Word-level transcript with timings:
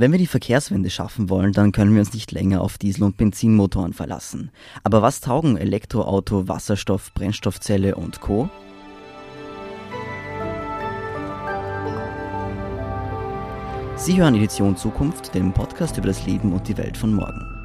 Wenn 0.00 0.12
wir 0.12 0.18
die 0.20 0.28
Verkehrswende 0.28 0.90
schaffen 0.90 1.28
wollen, 1.28 1.52
dann 1.52 1.72
können 1.72 1.92
wir 1.92 1.98
uns 1.98 2.12
nicht 2.12 2.30
länger 2.30 2.60
auf 2.60 2.78
Diesel- 2.78 3.02
und 3.02 3.16
Benzinmotoren 3.16 3.92
verlassen. 3.92 4.52
Aber 4.84 5.02
was 5.02 5.20
taugen 5.20 5.56
Elektroauto, 5.56 6.46
Wasserstoff, 6.46 7.12
Brennstoffzelle 7.14 7.96
und 7.96 8.20
Co? 8.20 8.48
Sie 13.96 14.20
hören 14.20 14.36
Edition 14.36 14.76
Zukunft, 14.76 15.34
den 15.34 15.52
Podcast 15.52 15.96
über 15.96 16.06
das 16.06 16.24
Leben 16.24 16.52
und 16.52 16.68
die 16.68 16.76
Welt 16.76 16.96
von 16.96 17.12
morgen. 17.12 17.57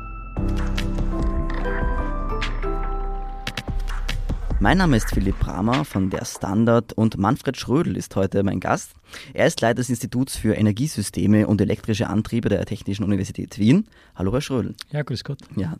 Mein 4.64 4.78
Name 4.78 4.96
ist 4.96 5.10
Philipp 5.10 5.40
Bramer 5.40 5.84
von 5.84 6.10
der 6.10 6.24
Standard 6.24 6.94
und 6.94 7.18
Manfred 7.18 7.58
Schrödel 7.58 7.98
ist 7.98 8.16
heute 8.16 8.44
mein 8.44 8.62
Gast. 8.62 8.94
Er 9.34 9.46
ist 9.46 9.60
Leiter 9.60 9.76
des 9.76 9.90
Instituts 9.90 10.38
für 10.38 10.54
Energiesysteme 10.54 11.48
und 11.48 11.60
elektrische 11.60 12.08
Antriebe 12.08 12.48
der 12.48 12.64
Technischen 12.66 13.04
Universität 13.04 13.60
Wien. 13.60 13.90
Hallo, 14.16 14.32
Herr 14.32 14.40
Schrödel. 14.40 14.74
Ja, 14.90 15.02
grüß 15.02 15.26
Gott. 15.26 15.40
Ja. 15.58 15.76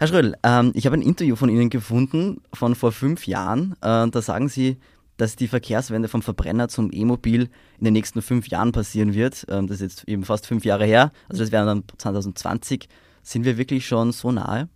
Herr 0.00 0.08
Schrödel, 0.08 0.34
ähm, 0.42 0.72
ich 0.74 0.84
habe 0.86 0.96
ein 0.96 1.02
Interview 1.02 1.36
von 1.36 1.48
Ihnen 1.48 1.70
gefunden 1.70 2.40
von 2.52 2.74
vor 2.74 2.90
fünf 2.90 3.28
Jahren. 3.28 3.76
Äh, 3.82 4.08
da 4.08 4.20
sagen 4.20 4.48
Sie, 4.48 4.78
dass 5.16 5.36
die 5.36 5.46
Verkehrswende 5.46 6.08
vom 6.08 6.22
Verbrenner 6.22 6.66
zum 6.66 6.90
E-Mobil 6.92 7.42
in 7.78 7.84
den 7.84 7.92
nächsten 7.92 8.20
fünf 8.20 8.48
Jahren 8.48 8.72
passieren 8.72 9.14
wird. 9.14 9.46
Ähm, 9.48 9.68
das 9.68 9.76
ist 9.76 9.98
jetzt 9.98 10.08
eben 10.08 10.24
fast 10.24 10.48
fünf 10.48 10.64
Jahre 10.64 10.86
her. 10.86 11.12
Also 11.28 11.44
das 11.44 11.52
wäre 11.52 11.66
dann 11.66 11.84
2020. 11.96 12.88
Sind 13.22 13.44
wir 13.44 13.56
wirklich 13.58 13.86
schon 13.86 14.10
so 14.10 14.32
nahe? 14.32 14.68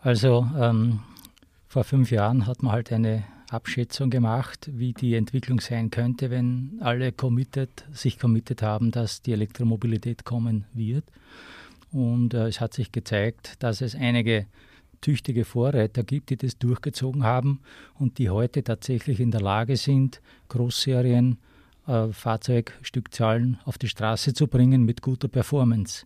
Also 0.00 0.46
ähm, 0.58 1.00
vor 1.72 1.84
fünf 1.84 2.10
Jahren 2.10 2.46
hat 2.46 2.62
man 2.62 2.72
halt 2.72 2.92
eine 2.92 3.24
Abschätzung 3.48 4.10
gemacht, 4.10 4.68
wie 4.74 4.92
die 4.92 5.14
Entwicklung 5.14 5.58
sein 5.58 5.90
könnte, 5.90 6.28
wenn 6.28 6.76
alle 6.80 7.12
committed, 7.12 7.86
sich 7.94 8.18
committed 8.18 8.60
haben, 8.60 8.90
dass 8.90 9.22
die 9.22 9.32
Elektromobilität 9.32 10.26
kommen 10.26 10.66
wird. 10.74 11.04
Und 11.90 12.34
äh, 12.34 12.46
es 12.48 12.60
hat 12.60 12.74
sich 12.74 12.92
gezeigt, 12.92 13.54
dass 13.60 13.80
es 13.80 13.94
einige 13.94 14.44
tüchtige 15.00 15.46
Vorreiter 15.46 16.02
gibt, 16.02 16.28
die 16.28 16.36
das 16.36 16.58
durchgezogen 16.58 17.24
haben 17.24 17.60
und 17.94 18.18
die 18.18 18.28
heute 18.28 18.62
tatsächlich 18.62 19.18
in 19.18 19.30
der 19.30 19.40
Lage 19.40 19.78
sind, 19.78 20.20
Großserien, 20.48 21.38
äh, 21.86 22.08
Fahrzeugstückzahlen 22.08 23.60
auf 23.64 23.78
die 23.78 23.88
Straße 23.88 24.34
zu 24.34 24.46
bringen 24.46 24.84
mit 24.84 25.00
guter 25.00 25.28
Performance. 25.28 26.04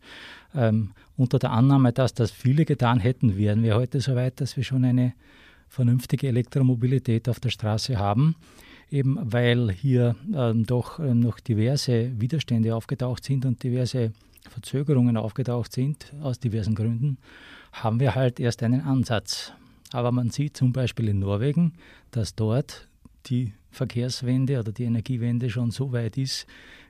Ähm, 0.55 0.93
unter 1.17 1.41
der 1.41 1.51
Annahme, 1.51 1.93
dass 1.93 2.15
das 2.15 2.31
viele 2.31 2.65
getan 2.65 3.01
hätten, 3.01 3.37
wären 3.37 3.65
wir 3.65 3.75
heute 3.75 4.01
so 4.01 4.15
weit, 4.15 4.41
dass 4.41 4.57
wir 4.57 4.63
schon 4.63 4.85
eine 4.85 5.13
vernünftige 5.69 6.29
Elektromobilität 6.29 7.29
auf 7.29 7.41
der 7.41 7.51
Straße 7.51 7.99
haben, 7.99 8.37
eben 8.91 9.19
weil 9.21 9.71
hier 9.71 10.17
ähm, 10.35 10.65
doch 10.65 10.99
ähm, 10.99 11.21
noch 11.21 11.41
diverse 11.41 12.13
Widerstände 12.21 12.75
aufgetaucht 12.75 13.25
sind 13.25 13.45
und 13.45 13.63
diverse 13.63 14.13
Verzögerungen 14.49 15.17
aufgetaucht 15.17 15.73
sind, 15.73 16.13
aus 16.23 16.39
diversen 16.39 16.75
Gründen, 16.75 17.19
haben 17.73 18.01
wir 18.01 18.15
halt 18.15 18.41
erst 18.41 18.63
einen 18.63 18.81
Ansatz. 18.81 19.53
Aber 19.93 20.13
man 20.13 20.31
sieht 20.31 20.57
zum 20.57 20.73
Beispiel 20.73 21.09
in 21.09 21.19
Norwegen, 21.19 21.75
dass 22.11 22.35
dort 22.35 22.89
die 23.27 23.53
Verkehrswende 23.71 24.59
oder 24.59 24.73
die 24.73 24.85
Energiewende 24.85 25.51
schon 25.51 25.71
so 25.71 25.93
weit 25.93 26.17
ist, 26.17 26.47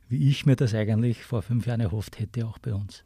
wie 0.09 0.29
ich 0.29 0.47
mir 0.47 0.57
das 0.57 0.75
eigentlich 0.75 1.25
vor 1.25 1.43
fünf 1.43 1.67
Jahren 1.67 1.81
erhofft 1.81 2.19
hätte, 2.19 2.47
auch 2.47 2.59
bei 2.59 2.75
uns. 2.75 3.05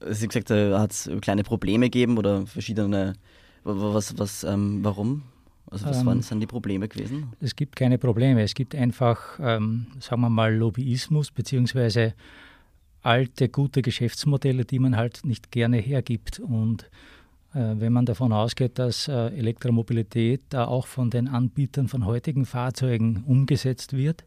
Sie 0.00 0.24
haben 0.24 0.28
gesagt, 0.28 0.50
da 0.50 0.80
hat 0.80 0.92
es 0.92 1.10
kleine 1.22 1.44
Probleme 1.44 1.86
gegeben 1.86 2.18
oder 2.18 2.46
verschiedene 2.46 3.14
was, 3.64 4.18
was, 4.18 4.44
ähm, 4.44 4.80
warum? 4.82 5.22
Also 5.70 5.86
was 5.86 6.00
ähm, 6.00 6.06
waren 6.06 6.24
dann 6.28 6.40
die 6.40 6.46
Probleme 6.46 6.88
gewesen? 6.88 7.32
Es 7.40 7.56
gibt 7.56 7.76
keine 7.76 7.98
Probleme. 7.98 8.42
Es 8.42 8.54
gibt 8.54 8.74
einfach, 8.74 9.38
ähm, 9.40 9.86
sagen 10.00 10.20
wir 10.20 10.30
mal, 10.30 10.54
Lobbyismus 10.54 11.30
beziehungsweise 11.30 12.14
alte, 13.02 13.48
gute 13.48 13.82
Geschäftsmodelle, 13.82 14.64
die 14.64 14.78
man 14.78 14.96
halt 14.96 15.24
nicht 15.24 15.50
gerne 15.50 15.78
hergibt. 15.78 16.40
Und 16.40 16.84
äh, 17.54 17.74
wenn 17.76 17.92
man 17.92 18.06
davon 18.06 18.32
ausgeht, 18.32 18.78
dass 18.78 19.08
äh, 19.08 19.28
Elektromobilität 19.28 20.42
da 20.50 20.66
auch 20.66 20.86
von 20.86 21.10
den 21.10 21.28
Anbietern 21.28 21.88
von 21.88 22.04
heutigen 22.04 22.44
Fahrzeugen 22.44 23.24
umgesetzt 23.26 23.94
wird, 23.94 24.24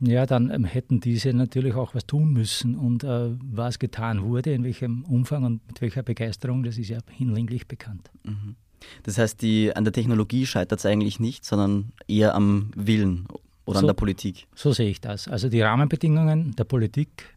ja, 0.00 0.26
dann 0.26 0.50
ähm, 0.50 0.64
hätten 0.64 1.00
diese 1.00 1.32
natürlich 1.32 1.74
auch 1.74 1.94
was 1.94 2.06
tun 2.06 2.32
müssen. 2.32 2.76
Und 2.76 3.04
äh, 3.04 3.30
was 3.40 3.78
getan 3.78 4.22
wurde, 4.22 4.52
in 4.52 4.64
welchem 4.64 5.04
Umfang 5.04 5.44
und 5.44 5.66
mit 5.66 5.80
welcher 5.80 6.02
Begeisterung, 6.02 6.62
das 6.62 6.78
ist 6.78 6.88
ja 6.88 6.98
hinlänglich 7.10 7.66
bekannt. 7.66 8.10
Mhm. 8.24 8.56
Das 9.02 9.18
heißt, 9.18 9.40
die, 9.40 9.74
an 9.74 9.84
der 9.84 9.92
Technologie 9.92 10.46
scheitert 10.46 10.78
es 10.78 10.86
eigentlich 10.86 11.20
nicht, 11.20 11.44
sondern 11.44 11.92
eher 12.06 12.34
am 12.34 12.70
Willen 12.76 13.26
oder 13.64 13.78
so, 13.78 13.84
an 13.84 13.86
der 13.86 13.94
Politik. 13.94 14.46
So 14.54 14.72
sehe 14.72 14.90
ich 14.90 15.00
das. 15.00 15.28
Also 15.28 15.48
die 15.48 15.62
Rahmenbedingungen 15.62 16.54
der 16.56 16.64
Politik, 16.64 17.36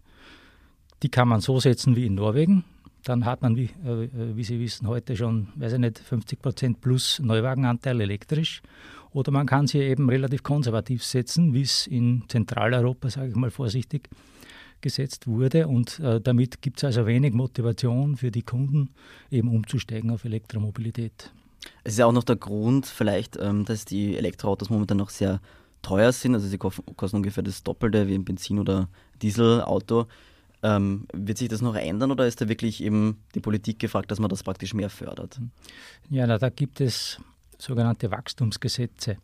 die 1.04 1.10
kann 1.10 1.28
man 1.28 1.42
so 1.42 1.60
setzen 1.60 1.96
wie 1.96 2.06
in 2.06 2.16
Norwegen. 2.16 2.66
Dann 3.04 3.26
hat 3.26 3.42
man, 3.42 3.56
wie, 3.56 3.70
äh, 3.86 4.10
wie 4.36 4.44
Sie 4.44 4.60
wissen, 4.60 4.88
heute 4.88 5.16
schon, 5.16 5.48
weiß 5.56 5.74
ich 5.74 5.80
nicht, 5.80 6.00
50 6.00 6.42
Prozent 6.42 6.82
plus 6.82 7.20
Neuwagenanteil 7.20 8.02
elektrisch. 8.02 8.62
Oder 9.12 9.32
man 9.32 9.46
kann 9.46 9.68
sie 9.68 9.80
eben 9.80 10.10
relativ 10.10 10.44
konservativ 10.44 11.04
setzen, 11.04 11.54
wie 11.54 11.62
es 11.62 11.88
in 11.88 12.24
Zentraleuropa, 12.28 13.10
sage 13.10 13.30
ich 13.30 13.36
mal 13.36 13.52
vorsichtig, 13.52 14.10
gesetzt 14.82 15.28
wurde. 15.28 15.68
Und 15.68 16.00
äh, 16.00 16.22
damit 16.22 16.62
gibt 16.62 16.78
es 16.78 16.84
also 16.84 17.06
wenig 17.06 17.34
Motivation 17.34 18.18
für 18.18 18.32
die 18.32 18.44
Kunden, 18.44 18.90
eben 19.32 19.50
umzusteigen 19.50 20.12
auf 20.12 20.26
Elektromobilität. 20.26 21.32
Es 21.84 21.94
ist 21.94 22.00
ja 22.00 22.06
auch 22.06 22.12
noch 22.12 22.24
der 22.24 22.36
Grund 22.36 22.86
vielleicht, 22.86 23.38
ähm, 23.38 23.66
dass 23.66 23.86
die 23.86 24.16
Elektroautos 24.18 24.70
momentan 24.70 24.98
noch 24.98 25.10
sehr 25.10 25.42
teuer 25.82 26.12
sind. 26.12 26.36
Also 26.36 26.48
sie 26.48 26.58
kosten 26.58 27.16
ungefähr 27.16 27.44
das 27.44 27.64
Doppelte 27.64 28.08
wie 28.08 28.16
ein 28.16 28.26
Benzin- 28.26 28.60
oder 28.60 28.90
Dieselauto. 29.22 30.08
Ähm, 30.64 31.08
wird 31.14 31.38
sich 31.38 31.50
das 31.50 31.62
noch 31.62 31.76
ändern 31.76 32.12
oder 32.12 32.26
ist 32.26 32.42
da 32.42 32.50
wirklich 32.50 32.84
eben 32.84 33.18
die 33.36 33.40
Politik 33.40 33.78
gefragt, 33.78 34.10
dass 34.10 34.20
man 34.20 34.30
das 34.30 34.42
praktisch 34.42 34.74
mehr 34.74 34.90
fördert? 34.90 35.40
Ja, 36.10 36.26
na, 36.26 36.40
da 36.40 36.50
gibt 36.50 36.82
es 36.82 37.22
sogenannte 37.58 38.12
Wachstumsgesetze. 38.12 39.18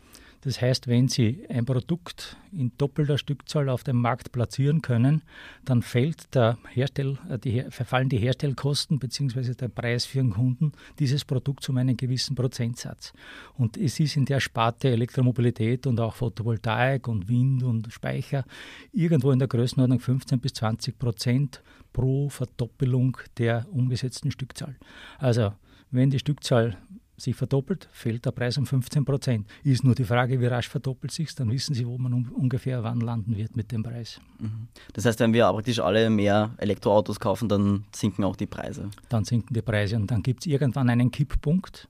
Das 0.44 0.62
heißt, 0.62 0.88
wenn 0.88 1.08
Sie 1.08 1.46
ein 1.48 1.64
Produkt 1.64 2.36
in 2.52 2.74
doppelter 2.78 3.18
Stückzahl 3.18 3.70
auf 3.70 3.86
dem 3.86 3.96
Markt 3.96 4.34
platzieren 4.34 4.82
können, 4.82 5.22
dann 5.64 5.82
fällt 5.82 6.36
der 6.36 6.58
Herstell, 6.70 7.18
äh, 7.30 7.40
die, 7.40 7.64
verfallen 7.70 8.10
die 8.10 8.18
Herstellkosten 8.18 9.00
bzw. 9.00 9.54
der 9.54 9.70
Preis 9.70 10.06
für 10.06 10.18
den 10.18 10.32
Kunden 10.32 10.74
dieses 11.00 11.24
Produkts 11.24 11.70
um 11.70 11.78
einen 11.78 11.96
gewissen 11.96 12.36
Prozentsatz. 12.36 13.14
Und 13.58 13.78
es 13.78 14.02
ist 14.02 14.18
in 14.18 14.26
der 14.26 14.42
Sparte 14.42 14.90
Elektromobilität 14.90 15.88
und 15.88 15.98
auch 16.02 16.16
Photovoltaik 16.16 17.08
und 17.08 17.30
Wind 17.30 17.64
und 17.64 17.92
Speicher 17.94 18.44
irgendwo 18.92 19.32
in 19.32 19.40
der 19.40 19.48
Größenordnung 19.48 20.02
15 20.02 20.42
bis 20.42 20.54
20 20.56 21.00
Prozent 21.00 21.64
pro 21.94 22.28
Verdoppelung 22.28 23.16
der 23.38 23.66
umgesetzten 23.72 24.30
Stückzahl. 24.30 24.76
Also 25.20 25.54
wenn 25.90 26.10
die 26.10 26.20
Stückzahl 26.20 26.76
sich 27.18 27.36
verdoppelt, 27.36 27.88
fällt 27.92 28.26
der 28.26 28.32
Preis 28.32 28.58
um 28.58 28.66
15 28.66 29.06
Prozent. 29.06 29.48
Ist 29.64 29.84
nur 29.84 29.96
die 29.96 30.04
Frage, 30.04 30.40
wie 30.40 30.48
rasch 30.48 30.68
verdoppelt 30.68 31.12
sich 31.12 31.34
dann 31.36 31.52
wissen 31.52 31.74
Sie, 31.74 31.86
wo 31.86 31.98
man 31.98 32.14
um, 32.14 32.32
ungefähr 32.32 32.84
wann 32.84 33.00
landen 33.00 33.38
wird 33.38 33.56
mit 33.56 33.72
dem 33.72 33.84
Preis. 33.84 34.20
Mhm. 34.40 34.68
Das 34.94 35.06
heißt, 35.06 35.20
wenn 35.20 35.34
wir 35.34 35.52
praktisch 35.52 35.80
alle 35.80 36.10
mehr 36.10 36.52
Elektroautos 36.58 37.20
kaufen, 37.20 37.50
dann 37.50 37.86
sinken 37.96 38.24
auch 38.24 38.36
die 38.36 38.46
Preise. 38.46 38.90
Dann 39.10 39.26
sinken 39.26 39.54
die 39.54 39.62
Preise 39.62 39.96
und 39.96 40.10
dann 40.10 40.24
gibt 40.24 40.42
es 40.42 40.48
irgendwann 40.48 40.90
einen 40.90 41.12
Kipppunkt. 41.12 41.88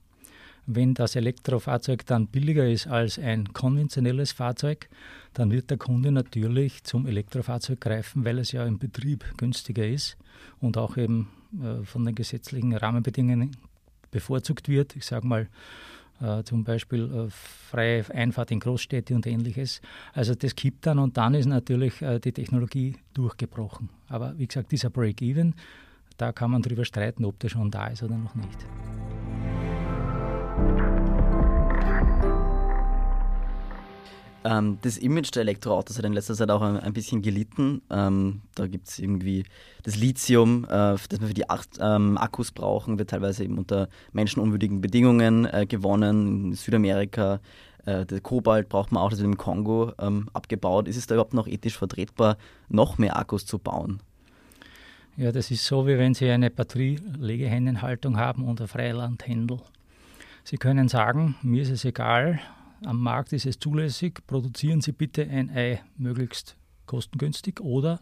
Wenn 0.66 0.94
das 0.94 1.14
Elektrofahrzeug 1.14 2.06
dann 2.06 2.26
billiger 2.26 2.66
ist 2.66 2.86
als 2.86 3.18
ein 3.18 3.52
konventionelles 3.52 4.32
Fahrzeug, 4.32 4.88
dann 5.34 5.50
wird 5.50 5.68
der 5.68 5.76
Kunde 5.76 6.10
natürlich 6.10 6.84
zum 6.84 7.06
Elektrofahrzeug 7.06 7.80
greifen, 7.80 8.24
weil 8.24 8.38
es 8.38 8.52
ja 8.52 8.64
im 8.64 8.78
Betrieb 8.78 9.24
günstiger 9.36 9.86
ist 9.86 10.16
und 10.60 10.78
auch 10.78 10.96
eben 10.96 11.28
äh, 11.62 11.84
von 11.84 12.04
den 12.06 12.14
gesetzlichen 12.14 12.74
Rahmenbedingungen 12.74 13.56
bevorzugt 14.14 14.68
wird. 14.68 14.96
Ich 14.96 15.04
sage 15.04 15.26
mal 15.26 15.48
äh, 16.22 16.42
zum 16.44 16.64
Beispiel 16.64 17.12
äh, 17.12 17.30
freie 17.30 18.04
Einfahrt 18.14 18.50
in 18.52 18.60
Großstädte 18.60 19.14
und 19.14 19.26
ähnliches. 19.26 19.82
Also 20.14 20.34
das 20.34 20.54
kippt 20.54 20.86
dann 20.86 20.98
und 20.98 21.16
dann 21.16 21.34
ist 21.34 21.46
natürlich 21.46 22.00
äh, 22.00 22.20
die 22.20 22.32
Technologie 22.32 22.96
durchgebrochen. 23.12 23.90
Aber 24.08 24.38
wie 24.38 24.46
gesagt, 24.46 24.70
dieser 24.72 24.90
Break-Even, 24.90 25.54
da 26.16 26.32
kann 26.32 26.52
man 26.52 26.62
darüber 26.62 26.84
streiten, 26.84 27.24
ob 27.24 27.38
der 27.40 27.48
schon 27.48 27.70
da 27.70 27.88
ist 27.88 28.02
oder 28.02 28.16
noch 28.16 28.36
nicht. 28.36 28.64
Ähm, 34.44 34.78
das 34.82 34.98
Image 34.98 35.34
der 35.34 35.42
Elektroautos 35.42 35.96
hat 35.96 36.04
in 36.04 36.12
letzter 36.12 36.34
Zeit 36.34 36.50
auch 36.50 36.60
ein, 36.60 36.78
ein 36.78 36.92
bisschen 36.92 37.22
gelitten. 37.22 37.80
Ähm, 37.90 38.42
da 38.54 38.66
gibt 38.66 38.88
es 38.88 38.98
irgendwie 38.98 39.44
das 39.82 39.96
Lithium, 39.96 40.64
äh, 40.64 40.68
das 40.68 41.20
wir 41.20 41.28
für 41.28 41.34
die 41.34 41.48
Ach 41.48 41.64
ähm, 41.80 42.18
Akkus 42.18 42.52
brauchen, 42.52 42.98
wird 42.98 43.10
teilweise 43.10 43.44
eben 43.44 43.56
unter 43.56 43.88
menschenunwürdigen 44.12 44.82
Bedingungen 44.82 45.46
äh, 45.46 45.64
gewonnen. 45.66 46.46
In 46.46 46.52
Südamerika 46.52 47.40
äh, 47.86 48.04
der 48.04 48.20
Kobalt 48.20 48.68
braucht 48.68 48.92
man 48.92 49.02
auch, 49.02 49.10
das 49.10 49.20
wird 49.20 49.26
im 49.26 49.38
Kongo 49.38 49.92
ähm, 49.98 50.28
abgebaut. 50.34 50.88
Ist 50.88 50.98
es 50.98 51.06
da 51.06 51.14
überhaupt 51.14 51.34
noch 51.34 51.46
ethisch 51.46 51.78
vertretbar, 51.78 52.36
noch 52.68 52.98
mehr 52.98 53.16
Akkus 53.16 53.46
zu 53.46 53.58
bauen? 53.58 54.00
Ja, 55.16 55.32
das 55.32 55.50
ist 55.50 55.64
so, 55.64 55.86
wie 55.86 55.96
wenn 55.96 56.12
Sie 56.12 56.28
eine 56.28 56.50
Batterielegehennen-Haltung 56.50 58.18
haben 58.18 58.44
und 58.44 58.60
ein 58.60 58.68
Freilandhändel. 58.68 59.58
Sie 60.42 60.56
können 60.58 60.88
sagen, 60.88 61.36
mir 61.42 61.62
ist 61.62 61.70
es 61.70 61.84
egal, 61.84 62.40
am 62.86 63.00
Markt 63.00 63.32
ist 63.32 63.46
es 63.46 63.58
zulässig, 63.58 64.26
produzieren 64.26 64.80
Sie 64.80 64.92
bitte 64.92 65.28
ein 65.28 65.50
Ei 65.50 65.82
möglichst 65.96 66.56
kostengünstig 66.86 67.60
oder 67.60 68.00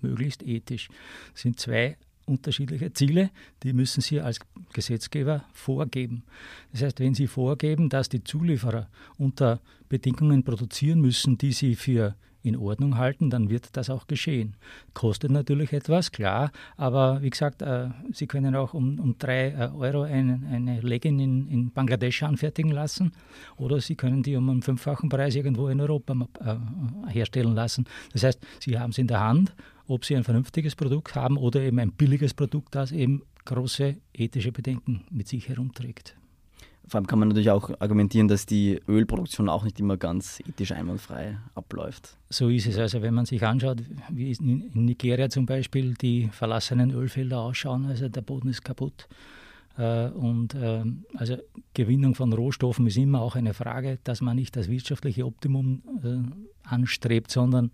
möglichst 0.00 0.42
ethisch. 0.42 0.88
Das 1.32 1.42
sind 1.42 1.58
zwei 1.58 1.96
unterschiedliche 2.26 2.92
Ziele, 2.92 3.30
die 3.62 3.72
müssen 3.72 4.00
Sie 4.00 4.20
als 4.20 4.38
Gesetzgeber 4.72 5.44
vorgeben. 5.52 6.22
Das 6.72 6.82
heißt, 6.82 7.00
wenn 7.00 7.14
Sie 7.14 7.26
vorgeben, 7.26 7.88
dass 7.88 8.08
die 8.08 8.22
Zulieferer 8.22 8.88
unter 9.18 9.60
Bedingungen 9.88 10.44
produzieren 10.44 11.00
müssen, 11.00 11.36
die 11.36 11.52
sie 11.52 11.74
für 11.74 12.14
in 12.42 12.56
Ordnung 12.56 12.96
halten, 12.96 13.30
dann 13.30 13.50
wird 13.50 13.76
das 13.76 13.90
auch 13.90 14.06
geschehen. 14.06 14.56
Kostet 14.94 15.30
natürlich 15.30 15.72
etwas, 15.72 16.12
klar, 16.12 16.52
aber 16.76 17.22
wie 17.22 17.30
gesagt, 17.30 17.62
äh, 17.62 17.88
Sie 18.12 18.26
können 18.26 18.54
auch 18.54 18.74
um, 18.74 18.98
um 18.98 19.16
drei 19.18 19.50
äh, 19.50 19.70
Euro 19.76 20.02
eine, 20.02 20.40
eine 20.50 20.80
Legging 20.80 21.18
in, 21.20 21.48
in 21.48 21.70
Bangladesch 21.70 22.22
anfertigen 22.22 22.70
lassen 22.70 23.12
oder 23.56 23.80
Sie 23.80 23.94
können 23.94 24.22
die 24.22 24.36
um 24.36 24.48
einen 24.48 24.62
fünffachen 24.62 25.08
Preis 25.08 25.34
irgendwo 25.34 25.68
in 25.68 25.80
Europa 25.80 26.14
äh, 26.40 27.12
herstellen 27.12 27.54
lassen. 27.54 27.84
Das 28.12 28.24
heißt, 28.24 28.40
Sie 28.60 28.78
haben 28.78 28.90
es 28.90 28.98
in 28.98 29.06
der 29.06 29.20
Hand 29.20 29.54
ob 29.90 30.04
sie 30.04 30.16
ein 30.16 30.24
vernünftiges 30.24 30.76
Produkt 30.76 31.16
haben 31.16 31.36
oder 31.36 31.60
eben 31.60 31.80
ein 31.80 31.90
billiges 31.90 32.32
Produkt, 32.32 32.76
das 32.76 32.92
eben 32.92 33.22
große 33.44 33.96
ethische 34.14 34.52
Bedenken 34.52 35.04
mit 35.10 35.26
sich 35.26 35.48
herumträgt. 35.48 36.19
Vor 36.86 36.98
allem 36.98 37.06
kann 37.06 37.18
man 37.20 37.28
natürlich 37.28 37.50
auch 37.50 37.70
argumentieren, 37.78 38.26
dass 38.26 38.46
die 38.46 38.80
Ölproduktion 38.88 39.48
auch 39.48 39.64
nicht 39.64 39.78
immer 39.78 39.96
ganz 39.96 40.40
ethisch 40.40 40.72
einwandfrei 40.72 41.38
abläuft. 41.54 42.16
So 42.30 42.48
ist 42.48 42.66
es. 42.66 42.78
Also 42.78 43.00
wenn 43.02 43.14
man 43.14 43.26
sich 43.26 43.44
anschaut, 43.44 43.78
wie 44.08 44.32
in 44.32 44.70
Nigeria 44.74 45.28
zum 45.28 45.46
Beispiel 45.46 45.94
die 45.94 46.28
verlassenen 46.32 46.90
Ölfelder 46.90 47.40
ausschauen, 47.40 47.86
also 47.86 48.08
der 48.08 48.22
Boden 48.22 48.48
ist 48.48 48.64
kaputt. 48.64 49.06
Äh, 49.78 50.08
und 50.08 50.54
ähm, 50.60 51.04
also 51.14 51.36
Gewinnung 51.74 52.14
von 52.14 52.32
Rohstoffen 52.32 52.86
ist 52.86 52.96
immer 52.96 53.20
auch 53.20 53.36
eine 53.36 53.54
Frage, 53.54 53.98
dass 54.04 54.20
man 54.20 54.36
nicht 54.36 54.56
das 54.56 54.68
wirtschaftliche 54.68 55.24
Optimum 55.24 55.82
äh, 56.02 56.68
anstrebt, 56.68 57.30
sondern 57.30 57.70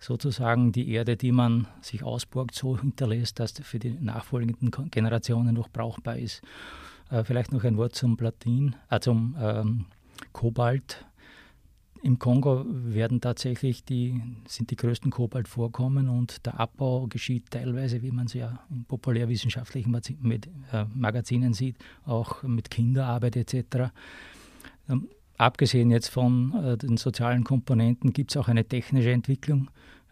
sozusagen 0.00 0.72
die 0.72 0.90
Erde, 0.90 1.16
die 1.16 1.32
man 1.32 1.66
sich 1.80 2.02
ausborgt, 2.02 2.54
so 2.54 2.78
hinterlässt, 2.78 3.40
dass 3.40 3.52
für 3.52 3.78
die 3.78 3.96
nachfolgenden 4.00 4.70
Generationen 4.90 5.54
noch 5.54 5.68
brauchbar 5.68 6.18
ist. 6.18 6.42
Äh, 7.10 7.24
vielleicht 7.24 7.52
noch 7.52 7.64
ein 7.64 7.76
Wort 7.76 7.94
zum 7.94 8.16
Platin, 8.16 8.76
äh, 8.90 9.00
zum 9.00 9.36
ähm, 9.40 9.86
Kobalt. 10.32 11.04
Im 12.02 12.18
Kongo 12.18 12.64
werden 12.68 13.20
tatsächlich 13.20 13.84
die, 13.84 14.22
sind 14.46 14.70
die 14.70 14.76
größten 14.76 15.10
Kobaltvorkommen 15.10 16.08
und 16.08 16.46
der 16.46 16.60
Abbau 16.60 17.08
geschieht 17.08 17.50
teilweise, 17.50 18.02
wie 18.02 18.12
man 18.12 18.26
es 18.26 18.34
ja 18.34 18.60
in 18.70 18.84
populärwissenschaftlichen 18.84 19.92
äh, 19.94 20.84
Magazinen 20.94 21.54
sieht, 21.54 21.76
auch 22.04 22.42
mit 22.44 22.70
Kinderarbeit 22.70 23.36
etc. 23.36 23.90
Ähm, 24.88 25.08
abgesehen 25.38 25.90
jetzt 25.90 26.08
von 26.08 26.54
äh, 26.54 26.76
den 26.76 26.98
sozialen 26.98 27.42
Komponenten 27.42 28.12
gibt 28.12 28.30
es 28.30 28.36
auch 28.36 28.48
eine 28.48 28.64
technische 28.64 29.10
Entwicklung. 29.10 29.68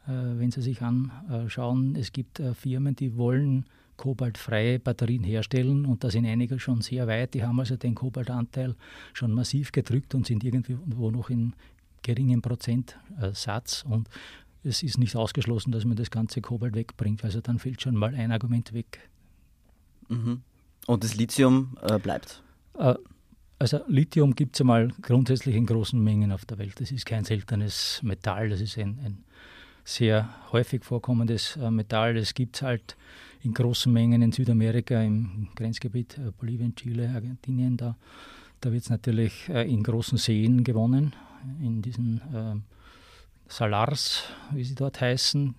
Äh, 0.08 0.10
wenn 0.10 0.50
Sie 0.50 0.62
sich 0.62 0.82
anschauen, 0.82 1.94
es 1.94 2.12
gibt 2.12 2.40
äh, 2.40 2.54
Firmen, 2.54 2.96
die 2.96 3.16
wollen 3.16 3.66
kobaltfreie 3.96 4.78
Batterien 4.78 5.24
herstellen 5.24 5.86
und 5.86 6.04
da 6.04 6.10
sind 6.10 6.26
einige 6.26 6.58
schon 6.58 6.80
sehr 6.82 7.06
weit. 7.06 7.34
Die 7.34 7.42
haben 7.42 7.58
also 7.58 7.76
den 7.76 7.94
Kobaltanteil 7.94 8.74
schon 9.12 9.32
massiv 9.32 9.72
gedrückt 9.72 10.14
und 10.14 10.26
sind 10.26 10.44
irgendwo 10.44 11.10
noch 11.10 11.30
in 11.30 11.54
geringem 12.02 12.42
Prozentsatz. 12.42 13.84
Und 13.88 14.08
es 14.62 14.82
ist 14.82 14.98
nicht 14.98 15.16
ausgeschlossen, 15.16 15.72
dass 15.72 15.84
man 15.84 15.96
das 15.96 16.10
ganze 16.10 16.40
Kobalt 16.40 16.74
wegbringt. 16.74 17.24
Also 17.24 17.40
dann 17.40 17.58
fällt 17.58 17.82
schon 17.82 17.96
mal 17.96 18.14
ein 18.14 18.32
Argument 18.32 18.72
weg. 18.72 19.10
Mhm. 20.08 20.42
Und 20.86 21.04
das 21.04 21.16
Lithium 21.16 21.76
äh, 21.82 21.98
bleibt? 21.98 22.42
Äh, 22.78 22.94
also 23.58 23.80
Lithium 23.88 24.34
gibt 24.34 24.56
es 24.56 24.60
einmal 24.60 24.92
grundsätzlich 25.00 25.56
in 25.56 25.66
großen 25.66 26.02
Mengen 26.02 26.30
auf 26.30 26.44
der 26.44 26.58
Welt. 26.58 26.80
Das 26.80 26.90
ist 26.90 27.06
kein 27.06 27.24
seltenes 27.24 28.00
Metall, 28.02 28.50
das 28.50 28.60
ist 28.60 28.76
ein, 28.76 28.98
ein 29.02 29.24
sehr 29.86 30.28
häufig 30.50 30.84
vorkommendes 30.84 31.56
äh, 31.56 31.70
Metall. 31.70 32.16
Es 32.16 32.34
gibt 32.34 32.56
es 32.56 32.62
halt 32.62 32.96
in 33.42 33.54
großen 33.54 33.92
Mengen 33.92 34.20
in 34.20 34.32
Südamerika, 34.32 35.00
im 35.00 35.48
Grenzgebiet 35.54 36.18
äh, 36.18 36.32
Bolivien, 36.36 36.74
Chile, 36.74 37.08
Argentinien. 37.14 37.76
Da, 37.76 37.96
da 38.60 38.72
wird 38.72 38.82
es 38.82 38.90
natürlich 38.90 39.48
äh, 39.48 39.62
in 39.62 39.84
großen 39.84 40.18
Seen 40.18 40.64
gewonnen, 40.64 41.14
in 41.60 41.82
diesen 41.82 42.20
äh, 42.34 42.56
Salars, 43.48 44.24
wie 44.50 44.64
sie 44.64 44.74
dort 44.74 45.00
heißen. 45.00 45.54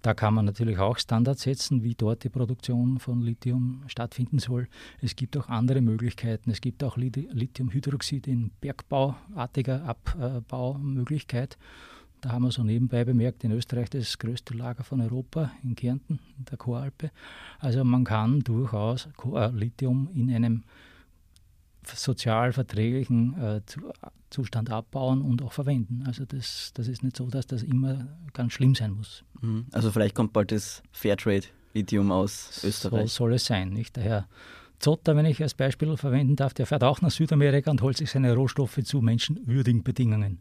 Da 0.00 0.14
kann 0.14 0.32
man 0.32 0.46
natürlich 0.46 0.78
auch 0.78 0.98
Standards 0.98 1.42
setzen, 1.42 1.82
wie 1.82 1.94
dort 1.94 2.24
die 2.24 2.28
Produktion 2.30 2.98
von 2.98 3.20
Lithium 3.20 3.82
stattfinden 3.88 4.38
soll. 4.38 4.68
Es 5.02 5.16
gibt 5.16 5.36
auch 5.36 5.48
andere 5.48 5.82
Möglichkeiten. 5.82 6.50
Es 6.50 6.60
gibt 6.62 6.82
auch 6.82 6.96
Lithiumhydroxid 6.96 8.26
in 8.26 8.52
bergbauartiger 8.60 9.84
Abbaumöglichkeit. 9.84 11.58
Da 12.26 12.32
haben 12.32 12.42
wir 12.42 12.50
so 12.50 12.64
nebenbei 12.64 13.04
bemerkt, 13.04 13.44
in 13.44 13.52
Österreich 13.52 13.88
das 13.88 14.18
größte 14.18 14.52
Lager 14.52 14.82
von 14.82 15.00
Europa, 15.00 15.52
in 15.62 15.76
Kärnten, 15.76 16.18
in 16.36 16.44
der 16.46 16.58
Choralpe. 16.58 17.12
Also 17.60 17.84
man 17.84 18.02
kann 18.02 18.40
durchaus 18.40 19.08
äh, 19.32 19.46
Lithium 19.50 20.08
in 20.12 20.34
einem 20.34 20.64
sozial 21.84 22.52
verträglichen 22.52 23.40
äh, 23.40 23.60
Zustand 24.28 24.70
abbauen 24.70 25.22
und 25.22 25.40
auch 25.40 25.52
verwenden. 25.52 26.02
Also 26.04 26.24
das, 26.24 26.72
das 26.74 26.88
ist 26.88 27.04
nicht 27.04 27.16
so, 27.16 27.28
dass 27.28 27.46
das 27.46 27.62
immer 27.62 28.08
ganz 28.32 28.54
schlimm 28.54 28.74
sein 28.74 28.90
muss. 28.90 29.22
Mhm. 29.40 29.66
Also 29.70 29.92
vielleicht 29.92 30.16
kommt 30.16 30.32
bald 30.32 30.50
das 30.50 30.82
Fairtrade-Lithium 30.90 32.10
aus 32.10 32.64
Österreich. 32.64 33.12
So 33.12 33.18
soll 33.18 33.34
es 33.34 33.44
sein. 33.44 33.70
Nicht? 33.70 33.94
Der 33.94 34.02
Herr 34.02 34.28
Zotter, 34.80 35.16
wenn 35.16 35.26
ich 35.26 35.42
als 35.42 35.54
Beispiel 35.54 35.96
verwenden 35.96 36.34
darf, 36.34 36.54
der 36.54 36.66
fährt 36.66 36.82
auch 36.82 37.00
nach 37.00 37.12
Südamerika 37.12 37.70
und 37.70 37.82
holt 37.82 37.96
sich 37.96 38.10
seine 38.10 38.34
Rohstoffe 38.34 38.82
zu 38.82 39.00
menschenwürdigen 39.00 39.84
Bedingungen. 39.84 40.40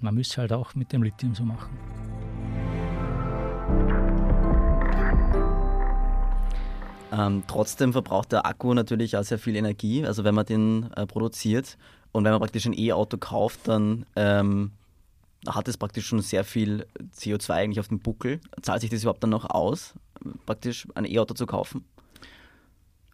Man 0.00 0.14
müsste 0.14 0.40
halt 0.42 0.52
auch 0.52 0.74
mit 0.74 0.92
dem 0.92 1.02
Lithium 1.02 1.34
so 1.34 1.44
machen. 1.44 1.76
Ähm, 7.10 7.42
trotzdem 7.46 7.92
verbraucht 7.92 8.32
der 8.32 8.46
Akku 8.46 8.74
natürlich 8.74 9.16
auch 9.16 9.24
sehr 9.24 9.38
viel 9.38 9.56
Energie, 9.56 10.04
also 10.04 10.24
wenn 10.24 10.34
man 10.34 10.46
den 10.46 10.92
äh, 10.92 11.06
produziert. 11.06 11.76
Und 12.12 12.24
wenn 12.24 12.32
man 12.32 12.40
praktisch 12.40 12.66
ein 12.66 12.78
E-Auto 12.78 13.16
kauft, 13.16 13.66
dann 13.66 14.06
ähm, 14.14 14.72
hat 15.46 15.68
es 15.68 15.76
praktisch 15.76 16.06
schon 16.06 16.20
sehr 16.20 16.44
viel 16.44 16.86
CO2 17.16 17.50
eigentlich 17.50 17.80
auf 17.80 17.88
dem 17.88 18.00
Buckel. 18.00 18.40
Zahlt 18.62 18.82
sich 18.82 18.90
das 18.90 19.02
überhaupt 19.02 19.22
dann 19.22 19.30
noch 19.30 19.50
aus, 19.50 19.94
praktisch 20.46 20.86
ein 20.94 21.04
E-Auto 21.04 21.34
zu 21.34 21.46
kaufen? 21.46 21.84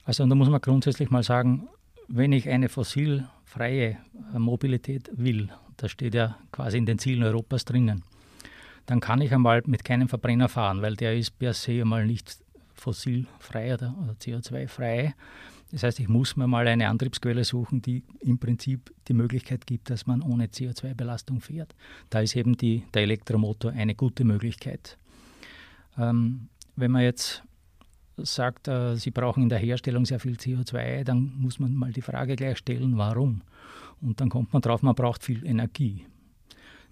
Also 0.04 0.26
da 0.26 0.34
muss 0.34 0.50
man 0.50 0.60
grundsätzlich 0.60 1.10
mal 1.10 1.22
sagen, 1.22 1.68
wenn 2.08 2.32
ich 2.32 2.48
eine 2.48 2.68
fossilfreie 2.68 3.96
äh, 4.34 4.38
Mobilität 4.38 5.10
will, 5.14 5.50
das 5.76 5.90
steht 5.90 6.14
ja 6.14 6.36
quasi 6.52 6.78
in 6.78 6.86
den 6.86 6.98
Zielen 6.98 7.22
Europas 7.22 7.64
drinnen, 7.64 8.02
dann 8.86 9.00
kann 9.00 9.20
ich 9.20 9.32
einmal 9.32 9.62
mit 9.66 9.84
keinem 9.84 10.08
Verbrenner 10.08 10.48
fahren, 10.48 10.82
weil 10.82 10.96
der 10.96 11.16
ist 11.16 11.38
per 11.38 11.54
se 11.54 11.80
einmal 11.80 12.06
nicht 12.06 12.36
fossilfrei 12.74 13.74
oder, 13.74 13.94
oder 14.02 14.12
CO2-frei. 14.12 15.14
Das 15.70 15.82
heißt, 15.82 16.00
ich 16.00 16.08
muss 16.08 16.36
mir 16.36 16.46
mal 16.46 16.68
eine 16.68 16.88
Antriebsquelle 16.88 17.44
suchen, 17.44 17.82
die 17.82 18.04
im 18.20 18.38
Prinzip 18.38 18.92
die 19.08 19.14
Möglichkeit 19.14 19.66
gibt, 19.66 19.90
dass 19.90 20.06
man 20.06 20.22
ohne 20.22 20.46
CO2-Belastung 20.46 21.40
fährt. 21.40 21.74
Da 22.10 22.20
ist 22.20 22.36
eben 22.36 22.56
die, 22.56 22.84
der 22.92 23.02
Elektromotor 23.02 23.72
eine 23.72 23.94
gute 23.94 24.24
Möglichkeit. 24.24 24.98
Ähm, 25.98 26.48
wenn 26.76 26.90
man 26.90 27.02
jetzt 27.02 27.42
sagt, 28.18 28.68
äh, 28.68 28.96
Sie 28.96 29.10
brauchen 29.10 29.42
in 29.42 29.48
der 29.48 29.58
Herstellung 29.58 30.04
sehr 30.04 30.20
viel 30.20 30.34
CO2, 30.34 31.04
dann 31.04 31.32
muss 31.36 31.58
man 31.58 31.74
mal 31.74 31.92
die 31.92 32.02
Frage 32.02 32.36
gleich 32.36 32.58
stellen, 32.58 32.96
warum? 32.96 33.42
Und 34.00 34.20
dann 34.20 34.28
kommt 34.28 34.52
man 34.52 34.62
drauf, 34.62 34.82
man 34.82 34.94
braucht 34.94 35.24
viel 35.24 35.44
Energie. 35.46 36.06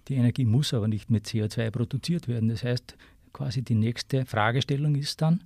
Die 0.07 0.15
Energie 0.15 0.45
muss 0.45 0.73
aber 0.73 0.87
nicht 0.87 1.09
mit 1.09 1.25
CO2 1.25 1.71
produziert 1.71 2.27
werden. 2.27 2.49
Das 2.49 2.63
heißt, 2.63 2.97
quasi 3.31 3.61
die 3.61 3.75
nächste 3.75 4.25
Fragestellung 4.25 4.95
ist 4.95 5.21
dann, 5.21 5.43